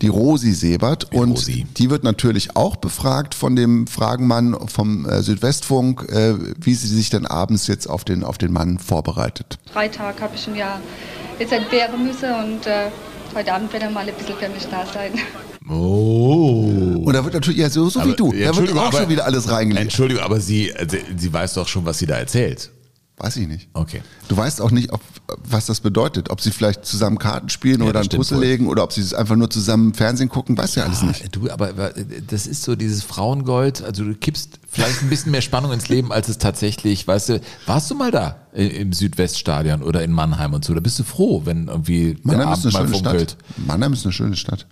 [0.01, 1.13] die Rosi Sebert.
[1.13, 1.35] und Mhm.
[1.35, 1.65] Rosi.
[1.77, 7.09] die wird natürlich auch befragt von dem Fragenmann vom äh, Südwestfunk, äh, wie sie sich
[7.09, 9.57] dann abends jetzt auf den, auf den Mann vorbereitet.
[9.71, 10.79] Freitag habe ich schon ja
[11.39, 12.89] jetzt entbehren müssen und äh,
[13.35, 15.11] heute Abend wird er mal ein bisschen für mich da sein.
[15.69, 17.01] Oh.
[17.05, 18.97] Und da wird natürlich, ja, so, so wie Aber- du, ja, da wird auch aber-
[18.99, 19.83] schon wieder alles reingelegt.
[19.83, 22.71] Entschuldigung, aber sie, also, sie weiß doch schon, was sie da erzählt.
[23.23, 23.69] Weiß ich nicht.
[23.73, 24.01] Okay.
[24.29, 24.99] Du weißt auch nicht, ob,
[25.43, 26.31] was das bedeutet.
[26.31, 28.43] Ob sie vielleicht zusammen Karten spielen Ja, oder einen Puzzle wohl.
[28.45, 31.35] legen oder ob sie es einfach nur zusammen Fernsehen gucken, weißt ja alles Ah, nicht.
[31.35, 31.71] Du, aber
[32.27, 33.83] das ist so dieses Frauengold.
[33.83, 37.41] Also du kippst vielleicht ein bisschen mehr Spannung ins Leben, als es tatsächlich, weißt du,
[37.67, 40.73] warst du mal da im Südweststadion oder in Mannheim und so?
[40.73, 43.31] Da bist du froh, wenn irgendwie der Mannheim ist Abend eine mal schöne funkelt.
[43.31, 43.67] Stadt.
[43.67, 44.65] Mannheim ist eine schöne Stadt.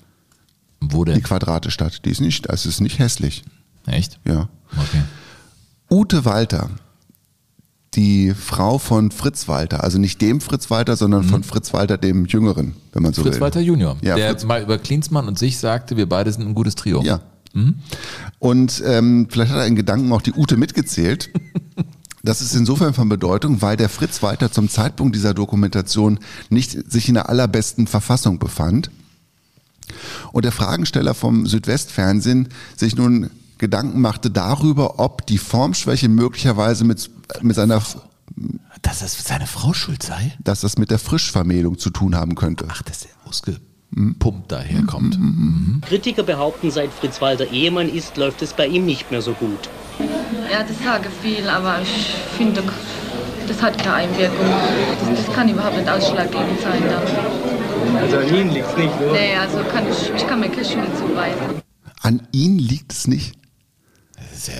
[0.81, 1.21] Wo Die denn?
[1.21, 2.03] Quadratestadt.
[2.03, 3.43] Die ist nicht, es ist nicht hässlich.
[3.85, 4.19] Echt?
[4.25, 4.49] Ja.
[4.75, 5.03] Okay.
[5.91, 6.71] Ute Walter,
[7.95, 12.25] die Frau von Fritz Walter, also nicht dem Fritz Walter, sondern von Fritz Walter, dem
[12.25, 13.25] Jüngeren, wenn man so Mhm.
[13.25, 13.41] Fritz will.
[13.41, 16.53] Walter Junior, Ja, der Fritz- mal über Klinsmann und sich sagte, wir beide sind ein
[16.53, 17.01] gutes Trio.
[17.03, 17.21] Ja.
[18.37, 21.29] Und ähm, vielleicht hat er in Gedanken auch die Ute mitgezählt.
[22.21, 27.07] Das ist insofern von Bedeutung, weil der Fritz Walter zum Zeitpunkt dieser Dokumentation nicht sich
[27.07, 28.91] in der allerbesten Verfassung befand.
[30.33, 37.09] Und der Fragensteller vom Südwestfernsehen sich nun Gedanken machte darüber, ob die Formschwäche möglicherweise mit,
[37.41, 37.81] mit seiner,
[38.81, 40.33] Dass das seine Frau schuld sei?
[40.43, 42.65] dass das mit der Frischvermählung zu tun haben könnte.
[42.69, 45.19] Ach, dass er ausgepumpt daherkommt.
[45.87, 49.69] Kritiker behaupten, seit Fritz Walter Ehemann ist, läuft es bei ihm nicht mehr so gut.
[50.51, 52.63] Ja, das sage viel, aber ich finde,
[53.47, 54.47] das hat keine Einwirkung.
[55.09, 56.81] Das, das kann überhaupt nicht ausschlaggebend sein.
[56.87, 57.97] Dann.
[57.97, 59.11] Also an Ihnen liegt es nicht, oder?
[59.11, 61.61] Nee, also kann ich, ich kann mir keine Schuld zuweisen.
[62.01, 63.35] An ihn liegt es nicht.
[64.47, 64.53] Ja,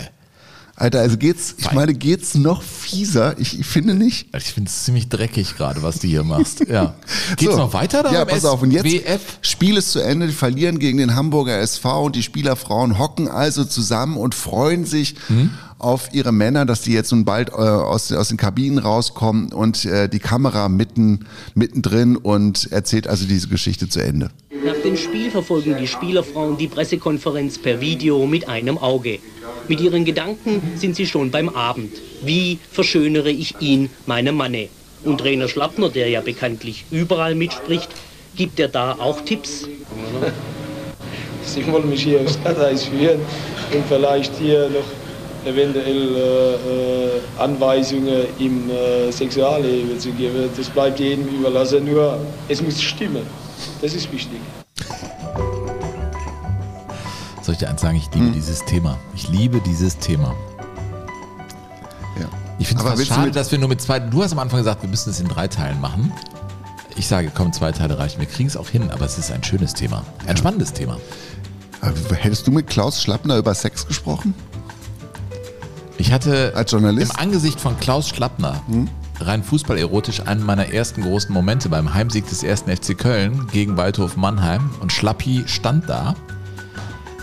[0.75, 3.37] Alter, also geht's, ich meine, geht's noch fieser?
[3.37, 4.27] Ich, ich finde nicht.
[4.33, 6.61] ich finde es ziemlich dreckig gerade, was du hier machst.
[6.69, 6.95] Ja.
[7.35, 7.57] Geht's So.
[7.59, 8.61] noch weiter da Ja, pass auf.
[8.61, 9.21] Und jetzt SWF?
[9.41, 10.27] Spiel ist zu Ende.
[10.27, 15.15] Die verlieren gegen den Hamburger SV und die Spielerfrauen hocken also zusammen und freuen sich
[15.27, 15.49] Hm?
[15.79, 19.83] auf ihre Männer, dass die jetzt nun bald äh, aus, aus den Kabinen rauskommen und
[19.85, 24.29] äh, die Kamera mitten mittendrin und erzählt also diese Geschichte zu Ende.
[24.63, 29.19] Nach dem Spiel verfolgen die Spielerfrauen die Pressekonferenz per Video mit einem Auge.
[29.67, 31.93] Mit ihren Gedanken sind sie schon beim Abend.
[32.21, 34.67] Wie verschönere ich ihn, meinem Manne?
[35.05, 37.89] Und Trainer Schlappner, der ja bekanntlich überall mitspricht,
[38.35, 39.67] gibt er da auch Tipps?
[41.43, 43.21] Sie wollen mich hier aufs Glatteis führen
[43.73, 50.49] und vielleicht hier noch eventuell äh, äh, Anweisungen im äh, Sexualleben zu geben.
[50.55, 52.19] Das bleibt jedem überlassen, nur
[52.49, 53.25] es muss stimmen.
[53.81, 54.39] Das ist wichtig.
[57.41, 57.97] Soll ich dir eins sagen?
[57.97, 58.97] Ich liebe dieses Thema.
[59.15, 60.35] Ich liebe dieses Thema.
[62.19, 62.27] Ja.
[62.59, 63.99] Ich finde es schade, dass wir nur mit zwei.
[63.99, 66.11] Du hast am Anfang gesagt, wir müssen es in drei Teilen machen.
[66.95, 68.19] Ich sage, komm, zwei Teile reichen.
[68.19, 70.03] Wir kriegen es auch hin, aber es ist ein schönes Thema.
[70.27, 70.97] Ein spannendes Thema.
[71.81, 74.33] Aber Hättest du mit Klaus Schlappner über Sex gesprochen?
[75.97, 77.13] Ich hatte Als Journalist?
[77.13, 78.61] im Angesicht von Klaus Schlappner
[79.21, 84.15] rein fußballerotisch einen meiner ersten großen Momente beim Heimsieg des ersten FC Köln gegen Waldhof
[84.17, 86.15] Mannheim und Schlappi stand da.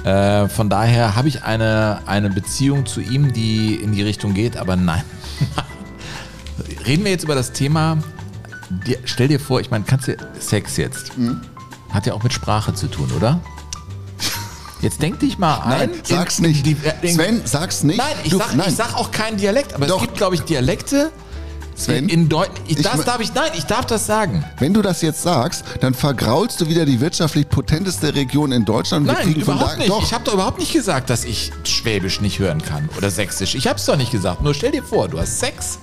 [0.04, 4.56] Äh, von daher habe ich eine, eine Beziehung zu ihm, die in die Richtung geht,
[4.56, 5.02] aber nein.
[6.86, 7.98] Reden wir jetzt über das Thema
[8.86, 11.16] dir, stell dir vor, ich meine, kannst du Sex jetzt?
[11.18, 11.40] Mhm.
[11.90, 13.40] Hat ja auch mit Sprache zu tun, oder?
[14.82, 15.90] Jetzt denk dich mal ein.
[15.90, 16.66] Nein, sag's nicht.
[17.02, 17.96] Sven, sag's nicht.
[17.98, 18.68] Nein, ich, Du- sag, nein.
[18.68, 19.96] ich sag auch keinen Dialekt, aber Doch.
[19.96, 21.10] es gibt, glaube ich, Dialekte.
[21.76, 24.42] Sven, in Deu ich, das darf ich, nein, ich darf das sagen.
[24.58, 29.06] Wenn du das jetzt sagst, dann vergraulst du wieder die wirtschaftlich potenteste Region in Deutschland.
[29.06, 29.90] Nein, überhaupt nicht.
[29.90, 30.02] Doch.
[30.02, 33.54] Ich habe doch überhaupt nicht gesagt, dass ich Schwäbisch nicht hören kann oder Sächsisch.
[33.54, 34.40] Ich habe es doch nicht gesagt.
[34.40, 35.78] Nur stell dir vor, du hast Sex.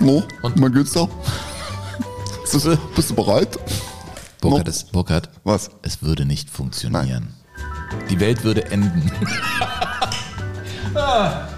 [0.00, 1.08] No, und mein Günther.
[2.52, 3.58] Bist, du- bist du bereit?
[4.40, 5.70] Burkhard, es, Burkhard, Was?
[5.82, 7.32] es würde nicht funktionieren.
[8.10, 9.10] Die Welt würde enden.
[10.94, 11.48] ah,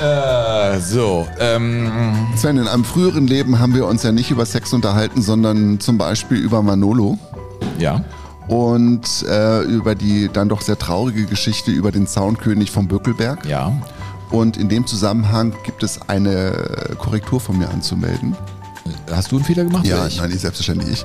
[0.00, 1.90] äh, so, ähm,
[2.36, 5.98] Sven, in einem früheren Leben haben wir uns ja nicht über Sex unterhalten, sondern zum
[5.98, 7.18] Beispiel über Manolo.
[7.78, 8.04] Ja.
[8.48, 13.46] Und äh, über die dann doch sehr traurige Geschichte über den Zaunkönig vom Böckelberg.
[13.46, 13.72] Ja.
[14.30, 16.52] Und in dem Zusammenhang gibt es eine
[16.98, 18.36] Korrektur von mir anzumelden.
[19.10, 19.86] Hast du einen Fehler gemacht?
[19.86, 21.04] Ja, nein, ich selbstverständlich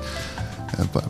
[0.78, 1.04] Aber,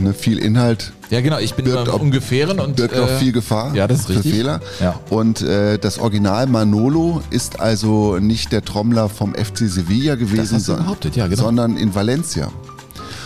[0.00, 2.76] ne, viel Inhalt Ja, genau, ich bin birgt im Ungefähren und.
[2.76, 4.32] birgt auch äh, viel Gefahr Ja, das ist für richtig.
[4.32, 4.60] Fehler.
[4.80, 4.98] Ja.
[5.10, 10.96] Und äh, das Original Manolo ist also nicht der Trommler vom FC Sevilla gewesen, sondern-
[11.14, 11.42] ja, genau.
[11.42, 12.50] sondern in Valencia.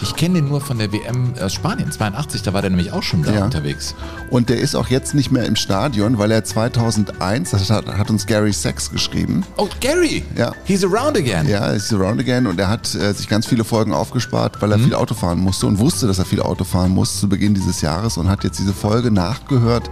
[0.03, 3.03] Ich kenne den nur von der WM aus Spanien, 82, da war der nämlich auch
[3.03, 3.45] schon da Ja.
[3.45, 3.95] unterwegs.
[4.31, 8.11] Und der ist auch jetzt nicht mehr im Stadion, weil er 2001, das hat, hat
[8.11, 9.45] uns Gary Sachs geschrieben.
[9.57, 10.25] Oh, Gary!
[10.37, 10.53] Ja.
[10.65, 11.49] He's around again.
[11.49, 14.79] Ja, ist around again und er hat äh, sich ganz viele Folgen aufgespart, weil er
[14.79, 14.85] Mhm.
[14.85, 17.81] viel Auto fahren musste und wusste, dass er viel Auto fahren muss zu Beginn dieses
[17.81, 19.91] Jahres und hat jetzt diese Folge nachgehört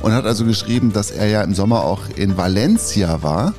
[0.00, 3.52] und hat also geschrieben, dass er ja im Sommer auch in Valencia war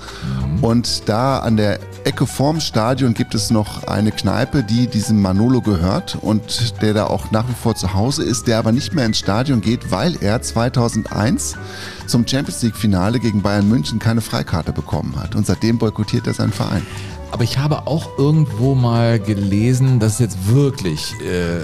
[0.56, 0.64] Mhm.
[0.64, 5.60] und da an der Ecke vorm Stadion gibt es noch eine Kneipe, die diesem Manolo
[5.60, 9.06] gehört und der da auch nach wie vor zu Hause ist, der aber nicht mehr
[9.06, 11.58] ins Stadion geht, weil er 2001
[12.06, 16.34] zum Champions League Finale gegen Bayern München keine Freikarte bekommen hat und seitdem boykottiert er
[16.34, 16.88] seinen Verein.
[17.32, 21.60] Aber ich habe auch irgendwo mal gelesen, dass jetzt wirklich äh,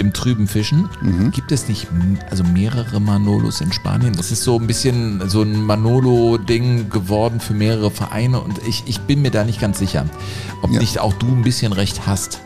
[0.00, 1.30] im trüben Fischen Mhm.
[1.30, 1.86] gibt es nicht
[2.30, 4.14] also mehrere Manolos in Spanien.
[4.14, 9.00] Das ist so ein bisschen so ein Manolo-Ding geworden für mehrere Vereine und ich, ich
[9.00, 10.06] bin mir da nicht ganz sicher,
[10.62, 12.40] ob nicht auch du ein bisschen recht hast.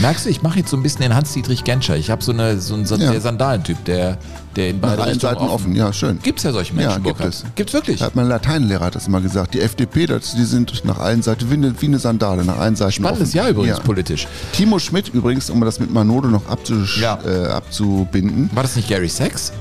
[0.00, 1.96] Merkst du, ich mache jetzt so ein bisschen den Hans-Dietrich Genscher.
[1.96, 3.12] Ich habe so, eine, so einen Ja.
[3.12, 4.18] der Sandalentyp, der,
[4.56, 5.74] der in Nach beide allen Seiten offen.
[5.76, 6.18] ja, schön.
[6.22, 7.28] Gibt's ja solche Menschen, Ja, gibt Burkhard.
[7.34, 7.44] es.
[7.54, 8.00] Gibt's wirklich?
[8.02, 9.54] Hat mein Lateinlehrer hat das immer gesagt.
[9.54, 12.76] Die FDP, das, die sind nach allen Seiten wie eine, wie eine Sandale, nach allen
[12.76, 13.36] Seiten Spannendes offen.
[13.36, 14.26] Jahr übrigens politisch.
[14.52, 17.06] Timo Schmidt übrigens, um das mit Manolo noch abzusch äh,
[17.48, 18.50] abzubinden.
[18.54, 19.52] War das nicht Gary Sachs?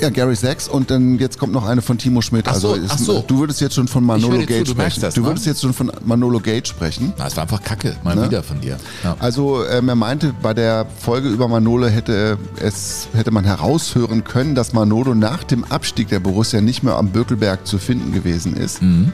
[0.00, 2.46] Ja, Gary Sachs und dann jetzt kommt noch eine von Timo Schmidt.
[2.48, 3.24] Ach so, also ist, ach so.
[3.26, 5.00] du würdest jetzt schon von Manolo Gage zu, du sprechen.
[5.00, 5.26] das, du ne?
[5.26, 7.12] würdest jetzt schon von Manolo Gage sprechen.
[7.18, 8.24] Na, es war einfach Kacke, mal Ne?
[8.26, 8.76] wieder von dir.
[9.04, 9.16] Ja.
[9.18, 14.54] Also ähm, er meinte, bei der Folge über Manolo hätte es hätte man heraushören können,
[14.54, 18.80] dass Manolo nach dem Abstieg der Borussia nicht mehr am Bökelberg zu finden gewesen ist.
[18.82, 19.12] Mhm.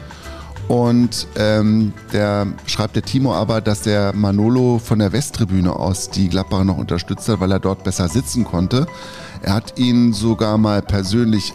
[0.67, 6.27] Und ähm, der schreibt der Timo aber, dass der Manolo von der Westtribüne aus die
[6.27, 8.85] Gladbacher noch unterstützt hat, weil er dort besser sitzen konnte.
[9.41, 11.53] Er hat ihn sogar mal persönlich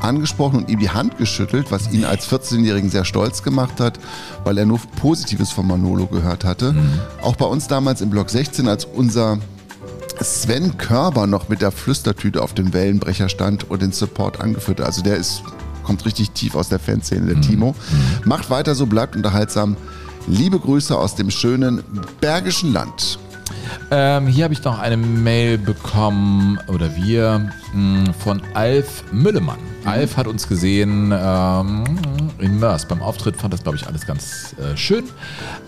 [0.00, 3.98] angesprochen und ihm die Hand geschüttelt, was ihn als 14-Jährigen sehr stolz gemacht hat,
[4.44, 6.74] weil er nur Positives von Manolo gehört hatte.
[7.22, 9.38] Auch bei uns damals im Block 16, als unser
[10.20, 14.86] Sven Körber noch mit der Flüstertüte auf dem Wellenbrecher stand und den Support angeführt hat.
[14.86, 15.42] Also der ist,
[15.82, 17.74] kommt richtig tief aus der Fanszene, der Timo.
[18.24, 19.76] Macht weiter so, bleibt unterhaltsam.
[20.26, 21.82] Liebe Grüße aus dem schönen
[22.20, 23.18] Bergischen Land.
[23.90, 29.58] Ähm, hier habe ich noch eine Mail bekommen, oder wir, mh, von Alf Müllemann.
[29.84, 31.84] Alf hat uns gesehen ähm,
[32.38, 32.86] in Mörs.
[32.86, 35.04] Beim Auftritt fand das, glaube ich, alles ganz äh, schön.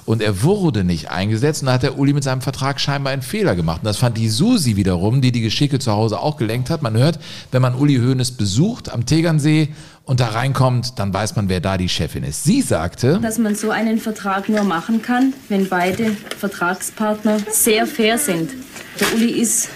[0.06, 3.22] Und er wurde nicht eingesetzt und da hat der Uli mit seinem Vertrag scheinbar einen
[3.22, 3.82] Fehler gemacht.
[3.82, 6.82] Und das fand die Susi wiederum, die die Geschicke zu Hause auch gelenkt hat.
[6.82, 7.20] Man hört,
[7.52, 9.70] wenn man Uli Hoeneß besucht am Tegernsee
[10.12, 12.44] und da reinkommt, dann weiß man, wer da die Chefin ist.
[12.44, 18.18] Sie sagte, dass man so einen Vertrag nur machen kann, wenn beide Vertragspartner sehr fair
[18.18, 18.52] sind.
[19.00, 19.70] Der Uli ist,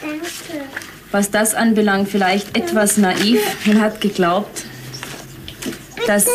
[1.10, 4.66] was das anbelangt, vielleicht etwas naiv und hat geglaubt,
[6.06, 6.26] dass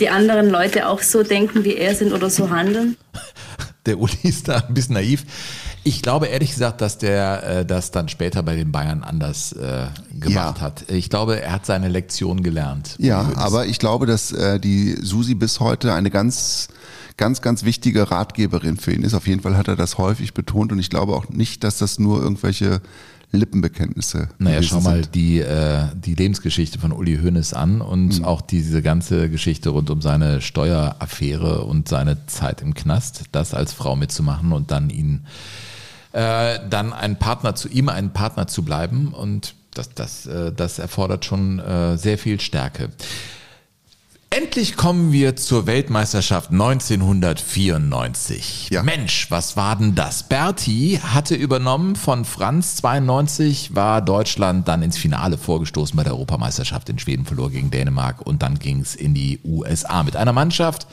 [0.00, 2.98] die anderen Leute auch so denken, wie er sind oder so handeln.
[3.86, 5.24] der Uli ist da ein bisschen naiv.
[5.86, 9.86] Ich glaube ehrlich gesagt, dass der äh, das dann später bei den Bayern anders äh,
[10.18, 10.60] gemacht Ja.
[10.60, 10.90] hat.
[10.90, 12.96] Ich glaube, er hat seine Lektion gelernt.
[12.98, 16.66] Ja, aber ich glaube, dass äh, die Susi bis heute eine ganz,
[17.16, 19.14] ganz, ganz wichtige Ratgeberin für ihn ist.
[19.14, 22.00] Auf jeden Fall hat er das häufig betont und ich glaube auch nicht, dass das
[22.00, 22.80] nur irgendwelche
[23.30, 25.14] Lippenbekenntnisse Naja, schau mal sind.
[25.14, 30.00] die, äh, die Lebensgeschichte von Uli Hoeneß an und auch diese ganze Geschichte rund um
[30.02, 35.26] seine Steueraffäre und seine Zeit im Knast, das als Frau mitzumachen und dann ihn,
[36.16, 40.78] äh, dann ein Partner zu ihm, ein Partner zu bleiben und das, das, äh, das
[40.78, 42.88] erfordert schon äh, sehr viel Stärke.
[44.36, 48.68] Endlich kommen wir zur Weltmeisterschaft 1994.
[48.82, 50.24] Mensch, was war denn das?
[50.24, 52.76] Berti hatte übernommen von Franz.
[52.76, 58.26] 92 war Deutschland dann ins Finale vorgestoßen bei der Europameisterschaft in Schweden, verlor gegen Dänemark
[58.26, 60.86] und dann ging es in die USA mit einer Mannschaft.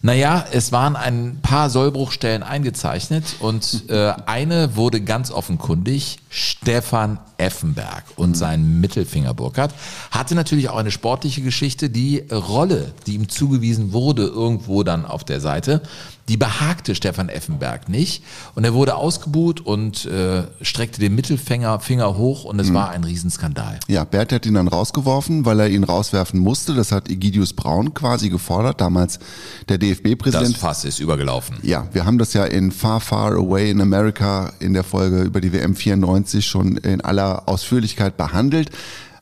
[0.00, 6.16] Naja, es waren ein paar Sollbruchstellen eingezeichnet und äh, eine wurde ganz offenkundig.
[6.30, 9.74] Stefan Effenberg und sein Mittelfinger Burkhardt
[10.10, 11.90] hatte natürlich auch eine sportliche Geschichte.
[11.90, 15.82] Die Rolle, die ihm zugewiesen wurde, irgendwo dann auf der Seite,
[16.28, 18.22] die behagte Stefan Effenberg nicht.
[18.56, 22.74] Und er wurde ausgebuht und äh, streckte den Mittelfinger Finger hoch und es Mhm.
[22.74, 23.78] war ein Riesenskandal.
[23.86, 26.74] Ja, Bert hat ihn dann rausgeworfen, weil er ihn rauswerfen musste.
[26.74, 29.20] Das hat Egidius Braun quasi gefordert, damals
[29.68, 30.54] der DFB-Präsident.
[30.54, 31.58] Das Fass ist übergelaufen.
[31.62, 35.40] Ja, wir haben das ja in Far, Far Away in America in der Folge über
[35.40, 38.70] die WM 94 schon in aller Ausführlichkeit behandelt.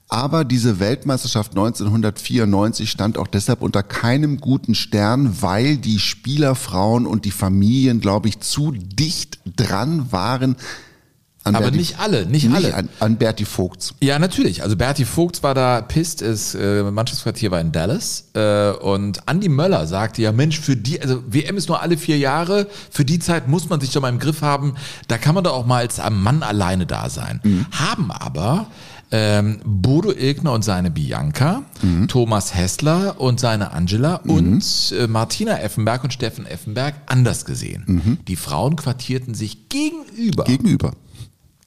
[0.08, 7.06] Aber diese Weltmeisterschaft 1994 stand auch deshalb unter keinem guten Stern, weil die Spieler, Frauen
[7.06, 10.56] und die Familien, glaube ich, zu dicht dran waren.
[11.42, 12.74] An Aber nicht alle, nicht alle.
[12.74, 13.94] An, an Berti Vogts.
[14.00, 14.62] Ja, natürlich.
[14.62, 19.50] Also Berti Vogts war da pisst, ist, äh, Mannschaftsquartier war in Dallas äh, und Andy
[19.50, 23.18] Möller sagte ja, Mensch, für die, also WM ist nur alle vier Jahre, für die
[23.18, 24.76] Zeit muss man sich doch mal im Griff haben,
[25.06, 27.66] da kann man doch auch mal als Mann alleine da sein.
[27.72, 28.68] Haben aber
[29.14, 31.62] ähm, Bodo Ilgner und seine Bianca,
[32.08, 38.18] Thomas Hessler und seine Angela und äh, Martina Effenberg und Steffen Effenberg anders gesehen.
[38.26, 40.44] Die Frauen quartierten sich gegenüber.
[40.44, 40.92] Gegenüber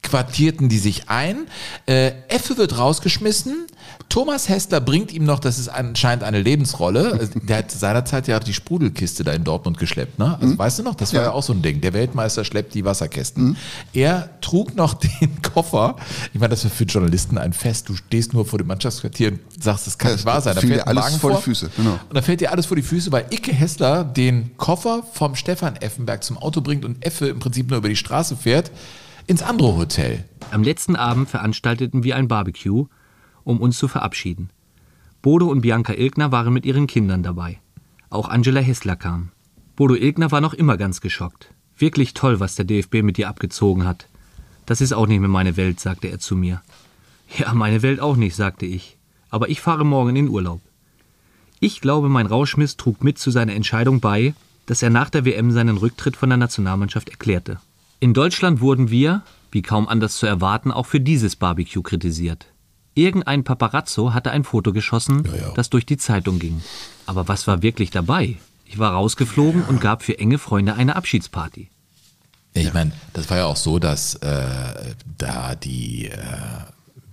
[0.08, 1.48] Quartierten die sich ein.
[1.86, 3.68] Äh, Effe wird rausgeschmissen.
[4.10, 7.20] Thomas Hessler bringt ihm noch, das ist anscheinend eine Lebensrolle.
[7.36, 10.38] Äh, Der hat seinerzeit ja die Sprudelkiste da in Dortmund geschleppt, ne?
[10.40, 11.32] Also weißt du noch, das war ja.
[11.32, 11.82] auch so ein Ding.
[11.82, 13.58] Der Weltmeister schleppt die Wasserkästen.
[13.94, 15.98] Er trug noch den Koffer.
[16.34, 17.90] Ich meine, das ist für Journalisten ein Fest.
[17.90, 20.56] Du stehst nur vor dem Mannschaftsquartier und sagst, das kann nicht wahr sein.
[20.56, 21.42] Da fährt dir alles Wagen vor die.
[21.42, 22.00] Füße, genau.
[22.08, 25.76] Und da fällt dir alles vor die Füße, weil Icke Hessler den Koffer vom Stefan
[25.76, 28.72] Effenberg zum Auto bringt und Effe im Prinzip nur über die Straße fährt
[29.28, 30.24] ins andere Hotel.
[30.52, 32.88] Am letzten Abend veranstalteten wir ein Barbecue,
[33.44, 34.50] um uns zu verabschieden.
[35.22, 37.60] Bodo und Bianca Ilgner waren mit ihren Kindern dabei.
[38.10, 39.32] Auch Angela Hessler kam.
[39.76, 41.54] Bodo Ilgner war noch immer ganz geschockt.
[41.78, 44.08] Wirklich toll, was der DFB mit dir abgezogen hat.
[44.66, 46.62] Das ist auch nicht mehr meine Welt, sagte er zu mir.
[47.38, 48.98] Ja, meine Welt auch nicht, sagte ich.
[49.30, 50.62] Aber ich fahre morgen in Urlaub.
[51.60, 54.34] Ich glaube, mein Rauschmiss trug mit zu seiner Entscheidung bei,
[54.66, 57.60] dass er nach der WM seinen Rücktritt von der Nationalmannschaft erklärte.
[58.00, 62.46] In Deutschland wurden wir, wie kaum anders zu erwarten, auch für dieses Barbecue kritisiert.
[62.94, 66.62] Irgendein Paparazzo hatte ein Foto geschossen, das durch die Zeitung ging.
[67.06, 68.38] Aber was war wirklich dabei?
[68.66, 71.70] Ich war rausgeflogen und gab für enge Freunde eine Abschiedsparty.
[72.54, 76.18] Ich meine, das war ja auch so, dass äh, da die äh,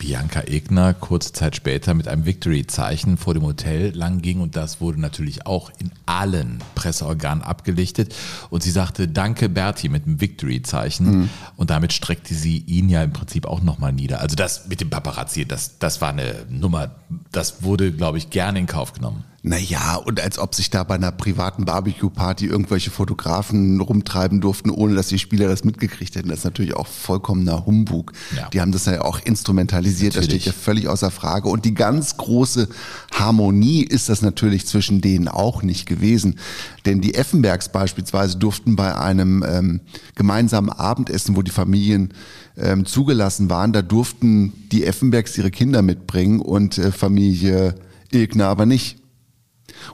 [0.05, 4.79] Bianca Egner kurze Zeit später mit einem Victory-Zeichen vor dem Hotel lang ging und das
[4.83, 8.15] wurde natürlich auch in allen Presseorganen abgelichtet
[8.51, 11.31] und sie sagte Danke Berti mit dem Victory-Zeichen Mhm.
[11.57, 14.21] und damit streckte sie ihn ja im Prinzip auch nochmal nieder.
[14.21, 16.91] Also das mit dem Paparazzi, das, das war eine Nummer,
[17.33, 19.25] das wurde glaube ich gerne in Kauf genommen.
[19.47, 24.95] Naja, und als ob sich da bei einer privaten Barbecue-Party irgendwelche Fotografen rumtreiben durften, ohne
[24.95, 26.31] dass die Spieler das mitgekriegt hätten.
[26.31, 28.15] Das ist natürlich auch vollkommener Humbug.
[28.35, 28.49] Ja.
[28.49, 30.33] Die haben das ja auch instrumentalisiert, Natürlich.
[30.33, 31.51] das steht ja völlig außer Frage.
[31.51, 32.71] Und die ganz große
[33.13, 36.39] Harmonie ist das natürlich zwischen denen auch nicht gewesen.
[36.87, 39.81] Denn die Effenbergs beispielsweise durften bei einem ähm,
[40.15, 42.15] gemeinsamen Abendessen, wo die Familien
[42.57, 47.75] ähm, zugelassen waren, da durften die Effenbergs ihre Kinder mitbringen und äh, Familie
[48.11, 49.04] Ilgner aber nicht.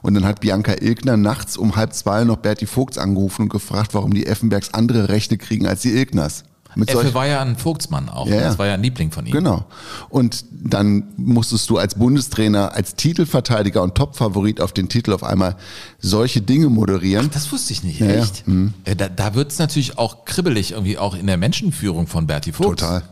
[0.03, 3.95] Und dann hat Bianca Ilgner nachts um halb zwei noch Berti Vogts angerufen und gefragt,
[3.95, 6.45] warum die Effenbergs andere Rechte kriegen als die Ilgners.
[6.77, 8.27] Mit Effe war ja ein Vogtsmann auch.
[8.27, 8.41] Ja, ne?
[8.43, 8.49] ja.
[8.49, 9.33] Das war ja ein Liebling von ihm.
[9.33, 9.65] Genau.
[10.09, 15.57] Und dann musstest du als Bundestrainer, als Titelverteidiger und Topfavorit auf den Titel auf einmal
[15.99, 17.31] solche Dinge moderieren.
[17.33, 18.23] Das wusste ich nicht, Ja, ja.
[18.23, 18.47] echt?
[18.47, 18.75] Mhm.
[18.85, 22.53] Äh, Da, da wird es natürlich auch kribbelig, irgendwie auch in der Menschenführung von Berti
[22.53, 22.79] Vogt.
[22.81, 23.03] Total.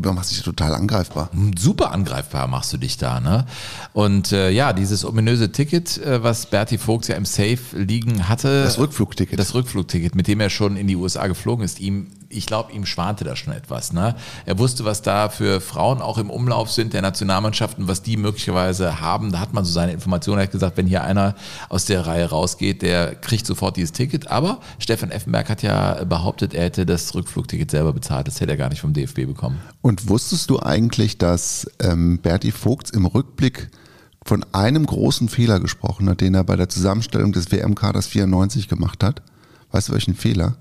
[0.00, 1.30] Du machst dich total angreifbar.
[1.58, 3.46] Super angreifbar machst du dich da, ne?
[3.92, 8.64] Und äh, ja, dieses ominöse Ticket, äh, was Berti Vogt ja im Safe liegen hatte.
[8.64, 9.38] Das Rückflugticket.
[9.38, 12.86] Das Rückflugticket, mit dem er schon in die USA geflogen ist, ihm, ich glaube, ihm
[12.86, 14.16] schwante da schon etwas, ne?
[14.46, 19.00] Er wusste, was da für Frauen auch im Umlauf sind der Nationalmannschaften, was die möglicherweise
[19.00, 19.32] haben.
[19.32, 20.38] Da hat man so seine Informationen.
[20.38, 21.34] Er hat gesagt, wenn hier einer
[21.68, 24.30] aus der Reihe rausgeht, der kriegt sofort dieses Ticket.
[24.30, 28.26] Aber Stefan Effenberg hat ja behauptet, er hätte das Rückflugticket selber bezahlt.
[28.26, 29.60] Das hätte er gar nicht vom DFB bekommen.
[29.82, 33.70] Und wusstest du eigentlich, dass ähm, Berti Vogts im Rückblick
[34.24, 39.02] von einem großen Fehler gesprochen hat, den er bei der Zusammenstellung des WM-Kaders 94 gemacht
[39.02, 39.22] hat?
[39.72, 40.56] Weißt du welchen Fehler?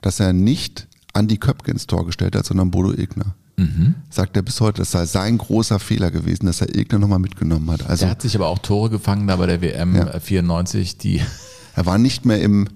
[0.00, 3.34] Dass er nicht Andi Köpke ins Tor gestellt hat, sondern Bodo Egner.
[3.56, 3.94] Mhm.
[4.10, 7.70] Sagt er bis heute, das sei sein großer Fehler gewesen, dass er Egner nochmal mitgenommen
[7.70, 7.88] hat.
[7.88, 10.08] Also der hat sich aber auch Tore gefangen da bei der WM Ja.
[10.08, 11.22] äh, 94, die
[11.76, 12.68] er war nicht mehr im,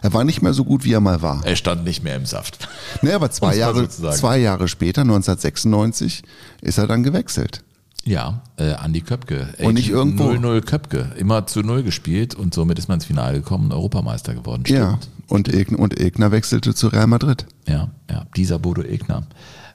[0.00, 1.44] er war nicht mehr so gut, wie er mal war.
[1.44, 2.66] er stand nicht mehr im Saft.
[3.02, 6.22] Nee, aber zwei Jahre, zwei Jahre später, 1996,
[6.62, 7.62] ist er dann gewechselt.
[8.04, 9.48] Ja, äh, Andi Köpke.
[9.62, 10.24] Und nicht irgendwo.
[10.24, 11.12] 0-0 Köpke.
[11.18, 14.64] Immer zu Null gespielt und somit ist man ins Finale gekommen und Europameister geworden.
[14.66, 14.98] Ja,
[15.32, 17.46] und Egner, und Egner wechselte zu Real Madrid.
[17.66, 19.22] Ja, ja, dieser Bodo Egner.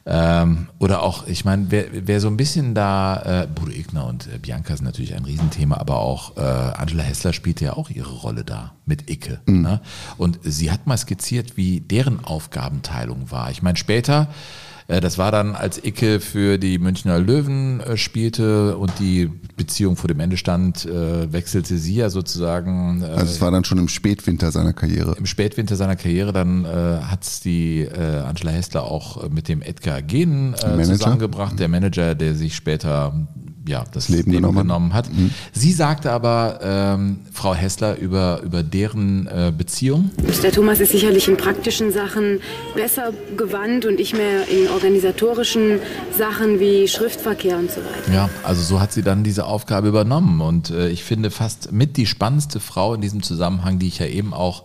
[0.05, 4.27] Ähm, oder auch, ich meine, wer, wer so ein bisschen da, äh, Bodo Egner und
[4.27, 8.13] äh, Bianca sind natürlich ein Riesenthema, aber auch äh, Angela Hessler spielte ja auch ihre
[8.13, 9.41] Rolle da mit Icke.
[9.47, 9.81] Ne?
[10.17, 13.49] Und sie hat mal skizziert, wie deren Aufgabenteilung war.
[13.49, 14.27] Ich meine, später,
[15.01, 20.07] das war dann, als Icke für die Münchner Löwen äh, spielte und die Beziehung vor
[20.07, 23.01] dem Ende stand, äh, wechselte sie ja sozusagen.
[23.01, 25.15] Äh, Also es war dann schon im Spätwinter seiner Karriere.
[25.17, 26.67] im Spätwinter seiner Karriere, dann äh,
[27.01, 30.01] hat die äh, Angela Hessler auch äh, mit dem Edgar
[30.53, 30.93] äh, Manager.
[30.93, 33.27] zusammengebracht, der Manager, der sich später
[33.67, 35.11] ja, das Leben Leben, genommen genommen, hat.
[35.11, 35.31] Mhm.
[35.51, 40.11] Sie sagte aber, ähm, Frau Hessler, über, über deren äh, Beziehung,
[40.43, 42.39] Der Thomas ist sicherlich in praktischen Sachen
[42.75, 45.79] besser gewandt und ich mehr in organisatorischen
[46.17, 48.13] Sachen wie Schriftverkehr und so weiter.
[48.13, 50.41] Ja, also so hat sie dann diese Aufgabe übernommen.
[50.41, 54.05] Und äh, ich finde fast mit die spannendste Frau in diesem Zusammenhang, die ich ja
[54.05, 54.63] eben auch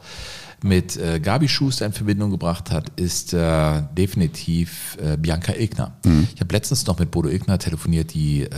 [0.65, 5.93] mit äh, Gabi Schuster in Verbindung gebracht hat, ist äh, definitiv äh, Bianca Ilgner.
[6.35, 8.49] Ich habe letztens noch mit Bodo Ilgner telefoniert, die äh,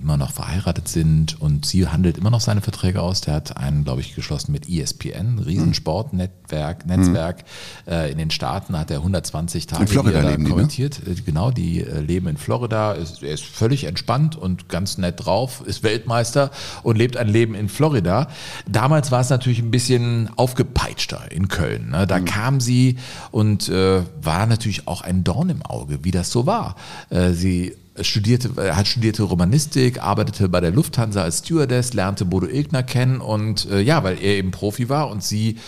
[0.00, 3.20] immer noch verheiratet sind und sie handelt immer noch seine Verträge aus.
[3.22, 7.44] Der hat einen, glaube ich, geschlossen mit ESPN, Riesensportnetzwerk, Netzwerk
[7.86, 10.56] äh, in den Staaten, hat er 120 Tage In Florida leben die, ne?
[10.56, 11.00] kommentiert.
[11.06, 12.92] Äh, Genau, die äh, leben in Florida.
[12.92, 16.50] Ist, er ist völlig entspannt und ganz nett drauf, ist Weltmeister
[16.82, 18.28] und lebt ein Leben in Florida.
[18.68, 21.90] Damals war es natürlich ein bisschen aufgepeitschter in Köln.
[21.90, 22.02] Ne?
[22.02, 22.08] Mhm.
[22.08, 22.96] Da kam sie
[23.30, 26.76] und äh, war natürlich auch ein Dorn im Auge, wie das so war.
[27.10, 32.46] Äh, sie studierte, äh, hat studierte Romanistik, arbeitete bei der Lufthansa als Stewardess, lernte Bodo
[32.46, 35.58] Ilgner kennen und äh, ja, weil er eben Profi war und sie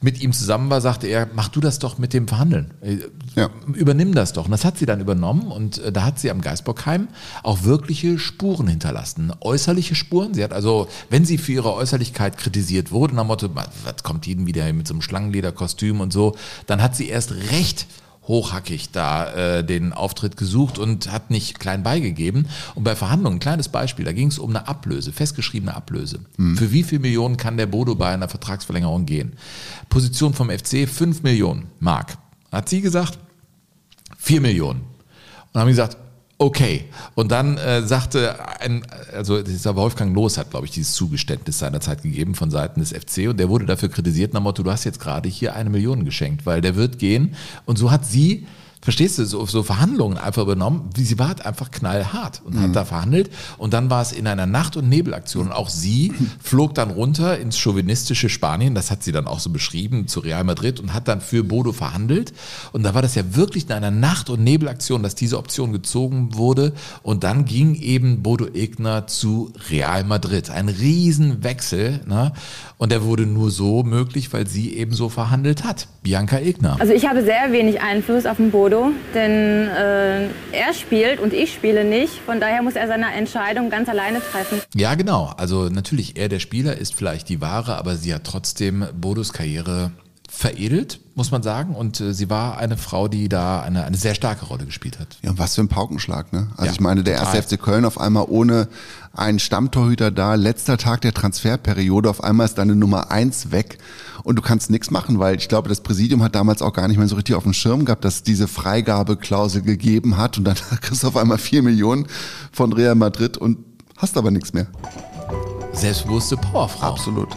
[0.00, 2.72] mit ihm zusammen war, sagte er, mach du das doch mit dem Verhandeln.
[2.80, 2.98] Äh,
[3.72, 4.44] Übernimm das doch.
[4.44, 7.08] Und das hat sie dann übernommen und äh, da hat sie am Geisbockheim
[7.42, 9.32] auch wirkliche Spuren hinterlassen.
[9.40, 10.34] Äußerliche Spuren.
[10.34, 14.26] Sie hat also, wenn sie für ihre Äußerlichkeit kritisiert wurde, nach dem Motto, was kommt
[14.26, 16.36] jeden wieder mit so einem Schlangenlederkostüm und so,
[16.66, 17.86] dann hat sie erst recht
[18.28, 22.46] hochhackig da äh, den Auftritt gesucht und hat nicht klein beigegeben.
[22.74, 26.20] Und bei Verhandlungen, ein kleines Beispiel, da ging es um eine Ablöse, festgeschriebene Ablöse.
[26.56, 29.32] Für wie viel Millionen kann der Bodo bei einer Vertragsverlängerung gehen?
[29.88, 32.18] Position vom FC 5 Millionen Mark.
[32.52, 33.18] Hat sie gesagt,
[34.18, 34.82] 4 Millionen.
[35.52, 35.96] Und haben gesagt,
[36.38, 36.84] okay.
[37.14, 42.02] Und dann äh, sagte ein, also dieser Wolfgang Loos hat, glaube ich, dieses Zugeständnis seinerzeit
[42.02, 44.84] gegeben von Seiten des FC und der wurde dafür kritisiert nach dem Motto, du hast
[44.84, 47.34] jetzt gerade hier eine Million geschenkt, weil der wird gehen.
[47.66, 48.46] Und so hat sie
[48.80, 50.90] verstehst du, so, so Verhandlungen einfach übernommen.
[50.94, 53.30] Wie Sie war halt einfach knallhart und hat da verhandelt.
[53.56, 55.48] Und dann war es in einer Nacht- und Nebelaktion.
[55.48, 58.74] Und auch sie flog dann runter ins chauvinistische Spanien.
[58.74, 61.72] Das hat sie dann auch so beschrieben zu Real Madrid und hat dann für Bodo
[61.72, 62.32] verhandelt.
[62.72, 66.34] Und da war das ja wirklich in einer Nacht- und Nebelaktion, dass diese Option gezogen
[66.34, 66.72] wurde.
[67.02, 70.50] Und dann ging eben Bodo Egner zu Real Madrid.
[70.50, 72.00] Ein Riesenwechsel.
[72.06, 72.32] Ne?
[72.78, 75.88] Und der wurde nur so möglich, weil sie eben so verhandelt hat.
[76.02, 76.76] Bianca Egner.
[76.78, 81.52] Also ich habe sehr wenig Einfluss auf den Bodo, denn äh, er spielt und ich
[81.52, 82.14] spiele nicht.
[82.24, 84.60] Von daher muss er seine Entscheidung ganz alleine treffen.
[84.74, 85.32] Ja, genau.
[85.36, 89.90] Also natürlich, er der Spieler ist vielleicht die Ware, aber sie hat trotzdem Bodos Karriere
[90.38, 91.74] veredelt, muss man sagen.
[91.74, 95.18] Und äh, sie war eine Frau, die da eine, eine sehr starke Rolle gespielt hat.
[95.22, 96.46] Ja, was für ein Paukenschlag, ne?
[96.52, 98.68] Also Ja, ich meine, der erste FC Köln auf einmal ohne
[99.12, 103.78] einen Stammtorhüter da, letzter Tag der Transferperiode, auf einmal ist deine Nummer eins weg
[104.22, 106.98] und du kannst nichts machen, weil ich glaube, das Präsidium hat damals auch gar nicht
[106.98, 110.54] mehr so richtig auf dem Schirm gehabt, dass es diese Freigabeklausel gegeben hat und dann
[110.80, 112.06] kriegst du auf einmal vier Millionen
[112.52, 113.58] von Real Madrid und
[113.96, 114.68] hast aber nichts mehr.
[115.72, 116.86] Selbstbewusste Powerfrau.
[116.86, 117.30] Absolut,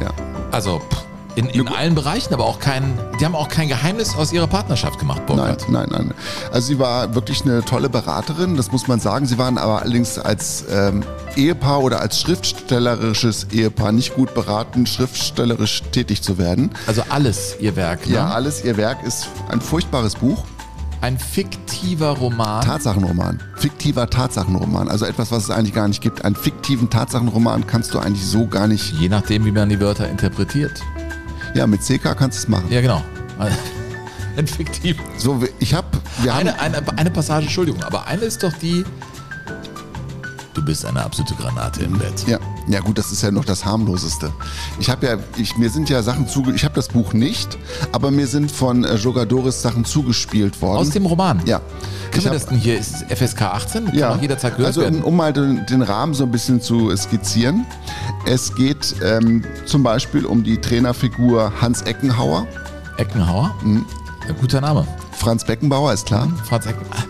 [0.00, 0.10] ja.
[0.50, 0.99] Also pff,
[1.36, 4.98] in, in allen Bereichen, aber auch kein, die haben auch kein Geheimnis aus ihrer Partnerschaft
[4.98, 5.66] gemacht, Burkhard.
[5.68, 6.14] Nein, nein, nein.
[6.52, 9.26] Also sie war wirklich eine tolle Beraterin, das muss man sagen.
[9.26, 11.02] Sie waren aber allerdings als ähm,
[11.36, 16.70] Ehepaar oder als schriftstellerisches Ehepaar nicht gut beraten, schriftstellerisch tätig zu werden.
[16.86, 18.14] Also alles ihr Werk, ne?
[18.14, 20.44] Ja, alles ihr Werk ist ein furchtbares Buch.
[21.02, 22.62] Ein fiktiver Roman.
[22.62, 23.40] Tatsachenroman.
[23.56, 24.88] Fiktiver Tatsachenroman.
[24.88, 26.26] Also etwas, was es eigentlich gar nicht gibt.
[26.26, 28.92] Einen fiktiven Tatsachenroman kannst du eigentlich so gar nicht.
[28.92, 30.82] Je nachdem, wie man die Wörter interpretiert.
[31.54, 32.70] Ja, mit CK kannst du es machen.
[32.70, 33.02] Ja, genau.
[34.36, 34.96] Ein fiktiv.
[35.16, 35.86] So, ich habe.
[36.32, 38.84] Eine, eine, eine Passage, Entschuldigung, aber eine ist doch die.
[40.54, 42.26] Du bist eine absolute Granate im Bett.
[42.26, 42.38] Ja,
[42.70, 44.32] ja gut, das ist ja noch das harmloseste.
[44.78, 47.58] Ich habe ja, ich, mir sind ja Sachen zuge, ich habe das Buch nicht,
[47.92, 50.78] aber mir sind von äh, Jogadores Sachen zugespielt worden.
[50.78, 51.40] Aus dem Roman?
[51.46, 51.60] Ja.
[52.12, 52.78] Können wir das denn hier?
[52.78, 53.86] Ist FSK 18?
[53.86, 55.02] Kann ja, jederzeit gehört also werden.
[55.02, 57.66] um mal den, den Rahmen so ein bisschen zu skizzieren.
[58.26, 62.46] Es geht ähm, zum Beispiel um die Trainerfigur Hans Eckenhauer.
[62.96, 63.54] Eckenhauer?
[63.62, 63.84] Mhm.
[64.28, 64.86] Ja, guter Name.
[65.12, 66.28] Franz Beckenbauer, ist klar.
[66.44, 67.09] Franz Eckenhauer.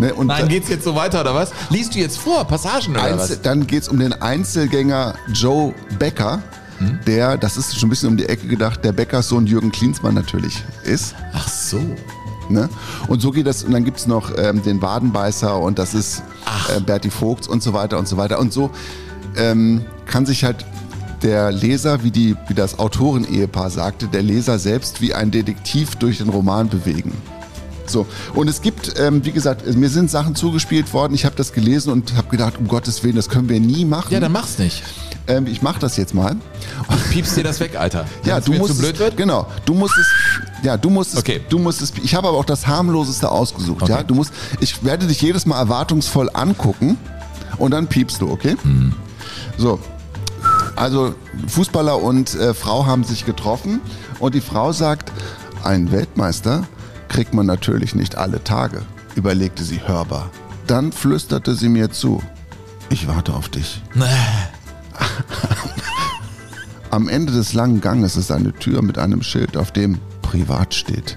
[0.00, 1.50] Ne, und Nein, geht's jetzt so weiter oder was?
[1.68, 3.42] Liest du jetzt vor, Passagen oder Einzel, was?
[3.42, 6.42] dann geht es um den Einzelgänger Joe Becker,
[6.78, 6.98] Hm?
[7.06, 10.64] der, das ist schon ein bisschen um die Ecke gedacht, der Bäckerssohn Jürgen Klinsmann natürlich
[10.84, 11.14] ist.
[11.34, 11.78] Ach so.
[12.48, 12.70] Ne?
[13.06, 16.22] Und so geht das, und dann gibt es noch ähm, den Wadenbeißer und das ist
[16.74, 18.38] äh, Berti Vogts und so weiter und so weiter.
[18.38, 18.70] Und so
[19.36, 20.64] ähm, kann sich halt
[21.22, 26.16] der Leser, wie, die, wie das Autoren-Ehepaar sagte, der Leser selbst wie ein Detektiv durch
[26.18, 27.12] den Roman bewegen.
[27.90, 31.52] So, und es gibt, ähm, wie gesagt, mir sind Sachen zugespielt worden, ich habe das
[31.52, 34.12] gelesen und habe gedacht, um Gottes Willen, das können wir nie machen.
[34.12, 34.82] Ja, dann mach's nicht.
[35.26, 36.36] Ähm, ich mache das jetzt mal.
[37.10, 38.06] Piepst dir das weg, Alter.
[38.24, 39.16] Ja, Wenn's du musst zu blöd wird?
[39.16, 39.46] genau.
[39.64, 40.06] Du musst es,
[40.62, 41.92] ja, du musst es, du musst es.
[42.02, 43.88] Ich habe aber auch das harmloseste ausgesucht.
[43.88, 44.32] Ja, du musst.
[44.60, 46.96] Ich werde dich jedes Mal erwartungsvoll angucken
[47.58, 48.56] und dann piepst du, okay?
[48.62, 48.94] Mhm.
[49.56, 49.78] So.
[50.76, 51.14] Also
[51.48, 53.80] Fußballer und äh, Frau haben sich getroffen
[54.18, 55.12] und die Frau sagt,
[55.62, 56.64] einen Weltmeister
[57.10, 58.82] kriegt man natürlich nicht alle Tage,
[59.16, 60.30] überlegte sie hörbar.
[60.66, 62.22] Dann flüsterte sie mir zu,
[62.88, 63.82] ich warte auf dich.
[66.90, 71.16] Am Ende des langen Ganges ist eine Tür mit einem Schild, auf dem Privat steht.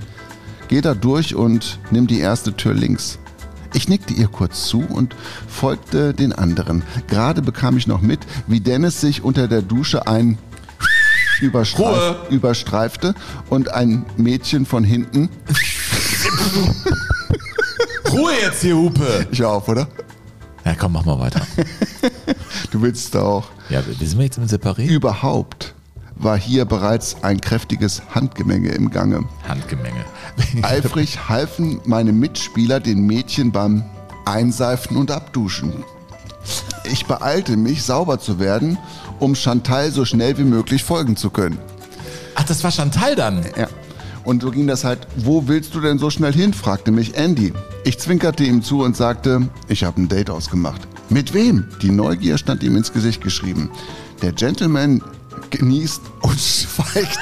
[0.68, 3.20] Geh da durch und nimm die erste Tür links.
[3.76, 5.16] Ich nickte ihr kurz zu und
[5.48, 6.84] folgte den anderen.
[7.08, 10.38] Gerade bekam ich noch mit, wie Dennis sich unter der Dusche ein
[11.42, 13.16] überstreif überstreifte
[13.50, 15.30] und ein Mädchen von hinten.
[18.12, 19.28] Ruhe jetzt hier, Hupe!
[19.32, 19.88] Ich auf, oder?
[20.66, 21.42] Ja, komm, mach mal weiter.
[22.72, 23.46] Du willst auch.
[23.70, 24.88] Ja, wir sind jetzt im Separé?
[24.88, 25.76] Überhaupt
[26.16, 29.24] war hier bereits ein kräftiges Handgemenge im Gange.
[29.48, 30.04] Handgemenge.
[30.64, 33.84] Eifrig halfen meine Mitspieler den Mädchen beim
[34.26, 35.84] Einseifen und Abduschen.
[36.86, 38.78] Ich beeilte mich, sauber zu werden,
[39.20, 41.60] um Chantal so schnell wie möglich folgen zu können.
[42.36, 43.46] Ach, das war Chantal dann?
[43.56, 43.68] Ja.
[44.24, 46.54] Und so ging das halt, wo willst du denn so schnell hin?
[46.54, 47.54] fragte mich Andy.
[47.84, 50.82] Ich zwinkerte ihm zu und sagte, ich habe ein Date ausgemacht.
[51.10, 51.66] Mit wem?
[51.82, 53.70] Die Neugier stand ihm ins Gesicht geschrieben.
[54.22, 55.02] Der Gentleman
[55.50, 57.20] genießt und schweigt.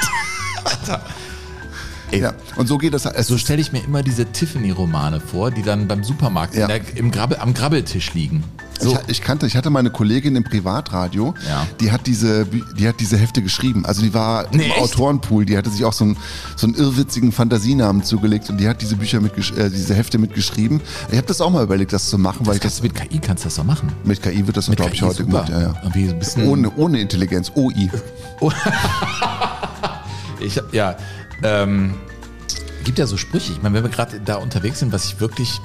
[2.11, 3.23] Ja, und so geht das halt.
[3.25, 7.09] So stelle ich mir immer diese Tiffany-Romane vor, die dann beim Supermarkt in der, im
[7.09, 8.43] Grabbel, am Grabbeltisch liegen.
[8.83, 11.67] Ich, ich kannte, ich hatte meine Kollegin im Privatradio, Ja.
[11.79, 13.85] die hat diese, die hat diese Hefte geschrieben.
[13.85, 14.79] Also die war Nee, im echt?
[14.81, 16.17] Autorenpool, die hatte sich auch so einen,
[16.55, 20.81] so einen irrwitzigen Fantasienamen zugelegt und die hat diese Bücher mit, äh, diese Hefte mitgeschrieben.
[21.11, 23.43] Ich habe das auch mal überlegt, das zu machen, weil ich das mit KI kannst
[23.43, 23.91] du das doch machen.
[24.03, 25.43] Mit KI wird das, glaube ich, heute super.
[25.45, 25.49] gemacht.
[25.49, 26.23] Ja, ja.
[26.23, 27.89] So ohne, ohne Intelligenz, OI.
[30.39, 30.95] Ich hab, ja,
[31.43, 31.93] ähm,
[32.83, 33.51] gibt ja so Sprüche.
[33.51, 35.61] Ich meine, wenn wir gerade da unterwegs sind, was ich wirklich,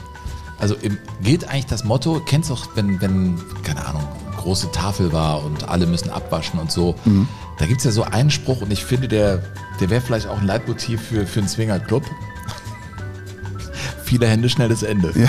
[0.59, 4.03] also im, gilt eigentlich das Motto, kennst du auch, wenn, wenn, keine Ahnung,
[4.37, 6.95] große Tafel war und alle müssen abwaschen und so.
[7.05, 7.29] Mhm.
[7.59, 9.43] Da gibt es ja so einen Spruch und ich finde, der,
[9.81, 12.05] der wäre vielleicht auch ein Leitmotiv für, für einen Swingerclub.
[14.05, 15.13] Viele Hände, schnelles Ende.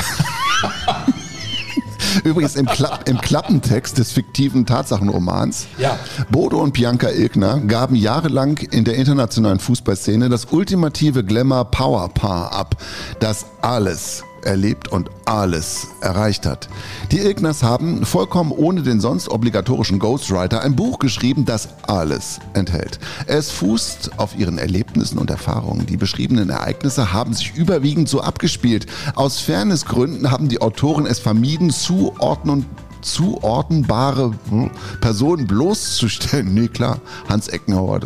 [2.24, 5.68] Übrigens im, Kla im Klappentext des fiktiven Tatsachenromans.
[5.78, 5.98] Ja.
[6.30, 12.76] Bodo und Bianca Ilgner gaben jahrelang in der internationalen Fußballszene das ultimative Glamour-Power-Paar ab,
[13.20, 16.68] das alles erlebt und alles erreicht hat.
[17.12, 23.00] Die Ilgners haben vollkommen ohne den sonst obligatorischen Ghostwriter ein Buch geschrieben, das alles enthält.
[23.28, 25.86] Es fußt auf ihren Erlebnissen und Erfahrungen.
[25.86, 28.88] Die beschriebenen Ereignisse haben sich überwiegend so abgespielt.
[29.16, 32.66] Aus Fairnessgründen haben die Autoren es vermieden, zuordnen
[33.02, 34.72] zuordnenbare hm,
[35.02, 36.54] Personen bloßzustellen.
[36.58, 38.00] Nee, klar, Hans Eckenhauer.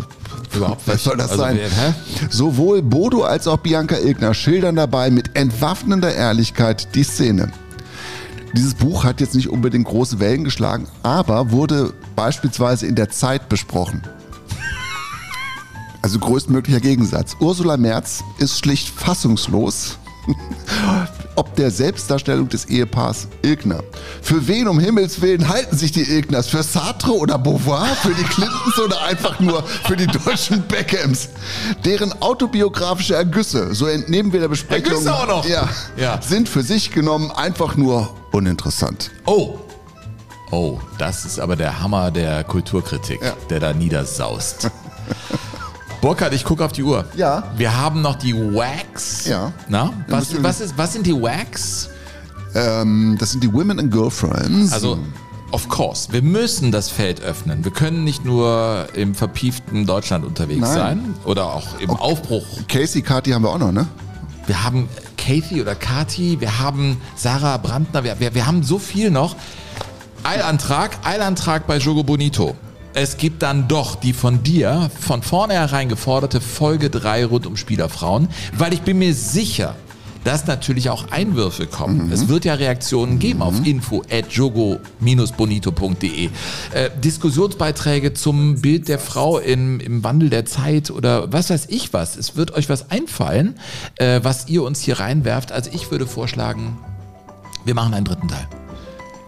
[0.54, 1.60] Überhaupt Was soll das Also sein?
[1.60, 1.96] wer-?
[2.30, 7.52] Sowohl Bodo als auch Bianca Ilgner schildern dabei mit entwaffnender Ehrlichkeit die Szene.
[8.54, 13.48] Dieses Buch hat jetzt nicht unbedingt große Wellen geschlagen, aber wurde beispielsweise in der Zeit
[13.48, 14.02] besprochen.
[16.02, 17.38] Also größtmöglicher Gegensatz.
[17.40, 19.98] Ursula Merz ist schlicht fassungslos,
[21.42, 23.82] ob der Selbstdarstellung des Ehepaars Ilgner.
[24.22, 26.48] Für wen um Himmels Willen halten sich die Ilgners?
[26.48, 27.88] Für Sartre oder Beauvoir?
[28.04, 31.30] Für die Clintons oder einfach nur für die deutschen Beckhams?
[31.84, 35.46] Deren autobiografische Ergüsse, so entnehmen wir der Besprechung, Ergüsse auch noch?
[35.48, 35.68] Ja,
[35.98, 36.22] Ja.
[36.22, 39.10] sind für sich genommen einfach nur uninteressant.
[39.26, 39.58] Oh.
[40.52, 43.20] Oh, das ist aber der Hammer der Kulturkritik,
[43.50, 44.70] der da niedersaust.
[46.02, 47.06] Burkhard, ich gucke auf die Uhr.
[47.16, 47.44] Ja.
[47.56, 49.28] Wir haben noch die Wax.
[49.28, 49.54] Ja.
[49.70, 51.90] Na, was, was, ist, was sind die Wax?
[52.56, 54.74] Ähm, das sind die Women and Girlfriends.
[54.74, 54.98] Also,
[55.52, 57.64] of course, wir müssen das Feld öffnen.
[57.64, 60.76] Wir können nicht nur im verpieften Deutschland unterwegs Nein.
[60.76, 62.46] sein oder auch im Aufbruch.
[62.68, 63.88] Casey, Kati haben wir auch noch, ne?
[64.48, 69.12] Wir haben Kathy oder Kati, wir haben Sarah Brandner, wir, wir, wir haben so viel
[69.12, 69.36] noch.
[70.24, 72.56] Eilantrag, Eilantrag bei Jogo Bonito.
[72.94, 78.28] Es gibt dann doch die von dir von vornherein geforderte Folge 3 rund um Spielerfrauen,
[78.58, 79.76] weil ich bin mir sicher,
[80.26, 82.12] dass natürlich auch Einwürfe kommen.
[82.12, 86.30] Es wird ja Reaktionen geben auf info at jogo-bonito.de.
[86.74, 91.94] Äh, Diskussionsbeiträge zum Bild der Frau im, im Wandel der Zeit oder was weiß ich
[91.94, 92.18] was.
[92.18, 93.56] Es wird euch was einfallen,
[93.96, 95.52] äh, was ihr uns hier reinwerft.
[95.52, 96.78] Also ich würde vorschlagen,
[97.66, 98.48] wir machen einen dritten Teil.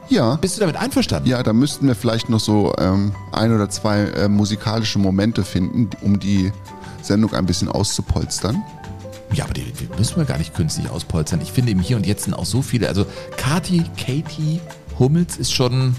[0.10, 0.36] Ja.
[0.36, 1.30] Bist du damit einverstanden?
[1.30, 5.89] Ja, da müssten wir vielleicht noch so ähm, ein oder zwei äh, musikalische Momente finden,
[6.01, 6.51] um die
[7.01, 8.62] Sendung ein bisschen auszupolstern.
[9.34, 11.41] Ja, aber die, die müssen wir gar nicht künstlich auspolstern.
[11.41, 12.88] Ich finde im Hier und Jetzt sind auch so viele.
[12.88, 13.06] Also
[13.38, 14.60] Kati, Katie,
[14.99, 15.95] Hummels ist schon.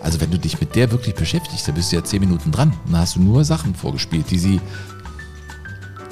[0.00, 2.72] Also wenn du dich mit der wirklich beschäftigst, dann bist du ja zehn Minuten dran.
[2.86, 4.60] Und dann hast du nur Sachen vorgespielt, die sie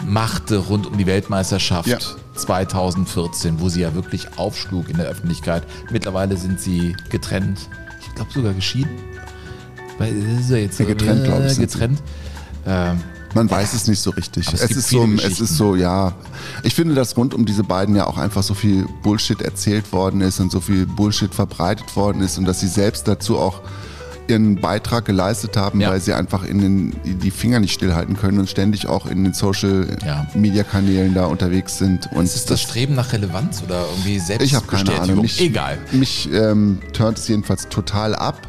[0.07, 1.99] machte rund um die Weltmeisterschaft Ja.
[2.39, 5.65] 2014, wo sie ja wirklich aufschlug in der Öffentlichkeit.
[5.91, 7.69] Mittlerweile sind sie getrennt.
[8.01, 8.91] Ich glaube sogar geschieden.
[9.99, 11.79] Weil es ist ja jetzt Ja, getrennt, glaub ich, sind sie.
[11.79, 12.03] Getrennt.
[12.67, 13.01] Ähm,
[13.35, 14.47] Man weiß es nicht so richtig.
[14.53, 16.15] Es Es, ist so, es ist so, ja.
[16.63, 20.21] Ich finde, dass rund um diese beiden ja auch einfach so viel Bullshit erzählt worden
[20.21, 23.61] ist und so viel Bullshit verbreitet worden ist und dass sie selbst dazu auch
[24.29, 28.49] ihren Beitrag geleistet haben, weil sie einfach in den, die Finger nicht stillhalten können und
[28.49, 29.87] ständig auch in den Social
[30.35, 32.09] Media Kanälen da unterwegs sind.
[32.13, 35.03] Und ist es das Streben nach Relevanz oder irgendwie ich habe keine Selbstbestätigung?
[35.03, 35.23] Ahnung.
[35.23, 35.79] Mich, Egal.
[35.93, 38.47] Mich ähm, turnt es jedenfalls total ab.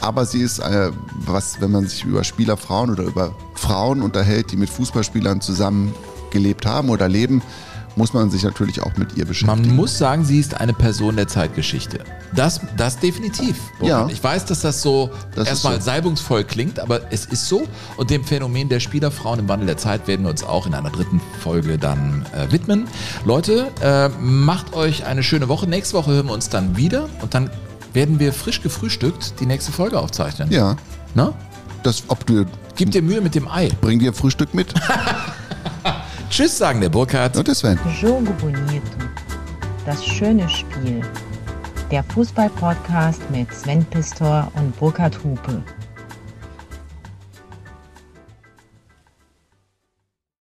[0.00, 0.90] Aber sie ist, äh,
[1.26, 5.94] was, wenn man sich über Spielerfrauen oder über Frauen unterhält, die mit Fußballspielern zusammen
[6.30, 7.42] gelebt haben oder leben,
[7.96, 9.66] muss man sich natürlich auch mit ihr beschäftigen.
[9.68, 12.00] Man muss sagen, sie ist eine Person der Zeitgeschichte.
[12.34, 13.56] Das, das definitiv.
[13.80, 14.06] Ja.
[14.08, 15.86] Ich weiß, dass das so Das erstmal so.
[15.86, 17.66] salbungsvoll klingt, aber es ist so.
[17.96, 20.90] Und dem Phänomen der Spielerfrauen im Wandel der Zeit werden wir uns auch in einer
[20.90, 22.86] dritten Folge dann äh, widmen.
[23.24, 25.66] Leute, äh, macht euch eine schöne Woche.
[25.66, 27.50] Nächste Woche hören wir uns dann wieder und dann
[27.92, 30.50] werden wir frisch gefrühstückt die nächste Folge aufzeichnen.
[30.52, 30.76] Ja.
[31.14, 31.32] Na?
[31.82, 32.44] Das, ob du.
[32.76, 33.68] Gib dir Mühe mit dem Ei.
[33.80, 34.72] Bring dir Frühstück mit.
[36.30, 37.36] Tschüss, sagen der Burkhard.
[37.36, 37.76] Und der Sven.
[38.00, 38.82] Jogo Bonito.
[39.84, 41.02] Das schöne Spiel.
[41.90, 45.60] Der Fußball-Podcast mit Sven Pistor und Burkhard Hupe.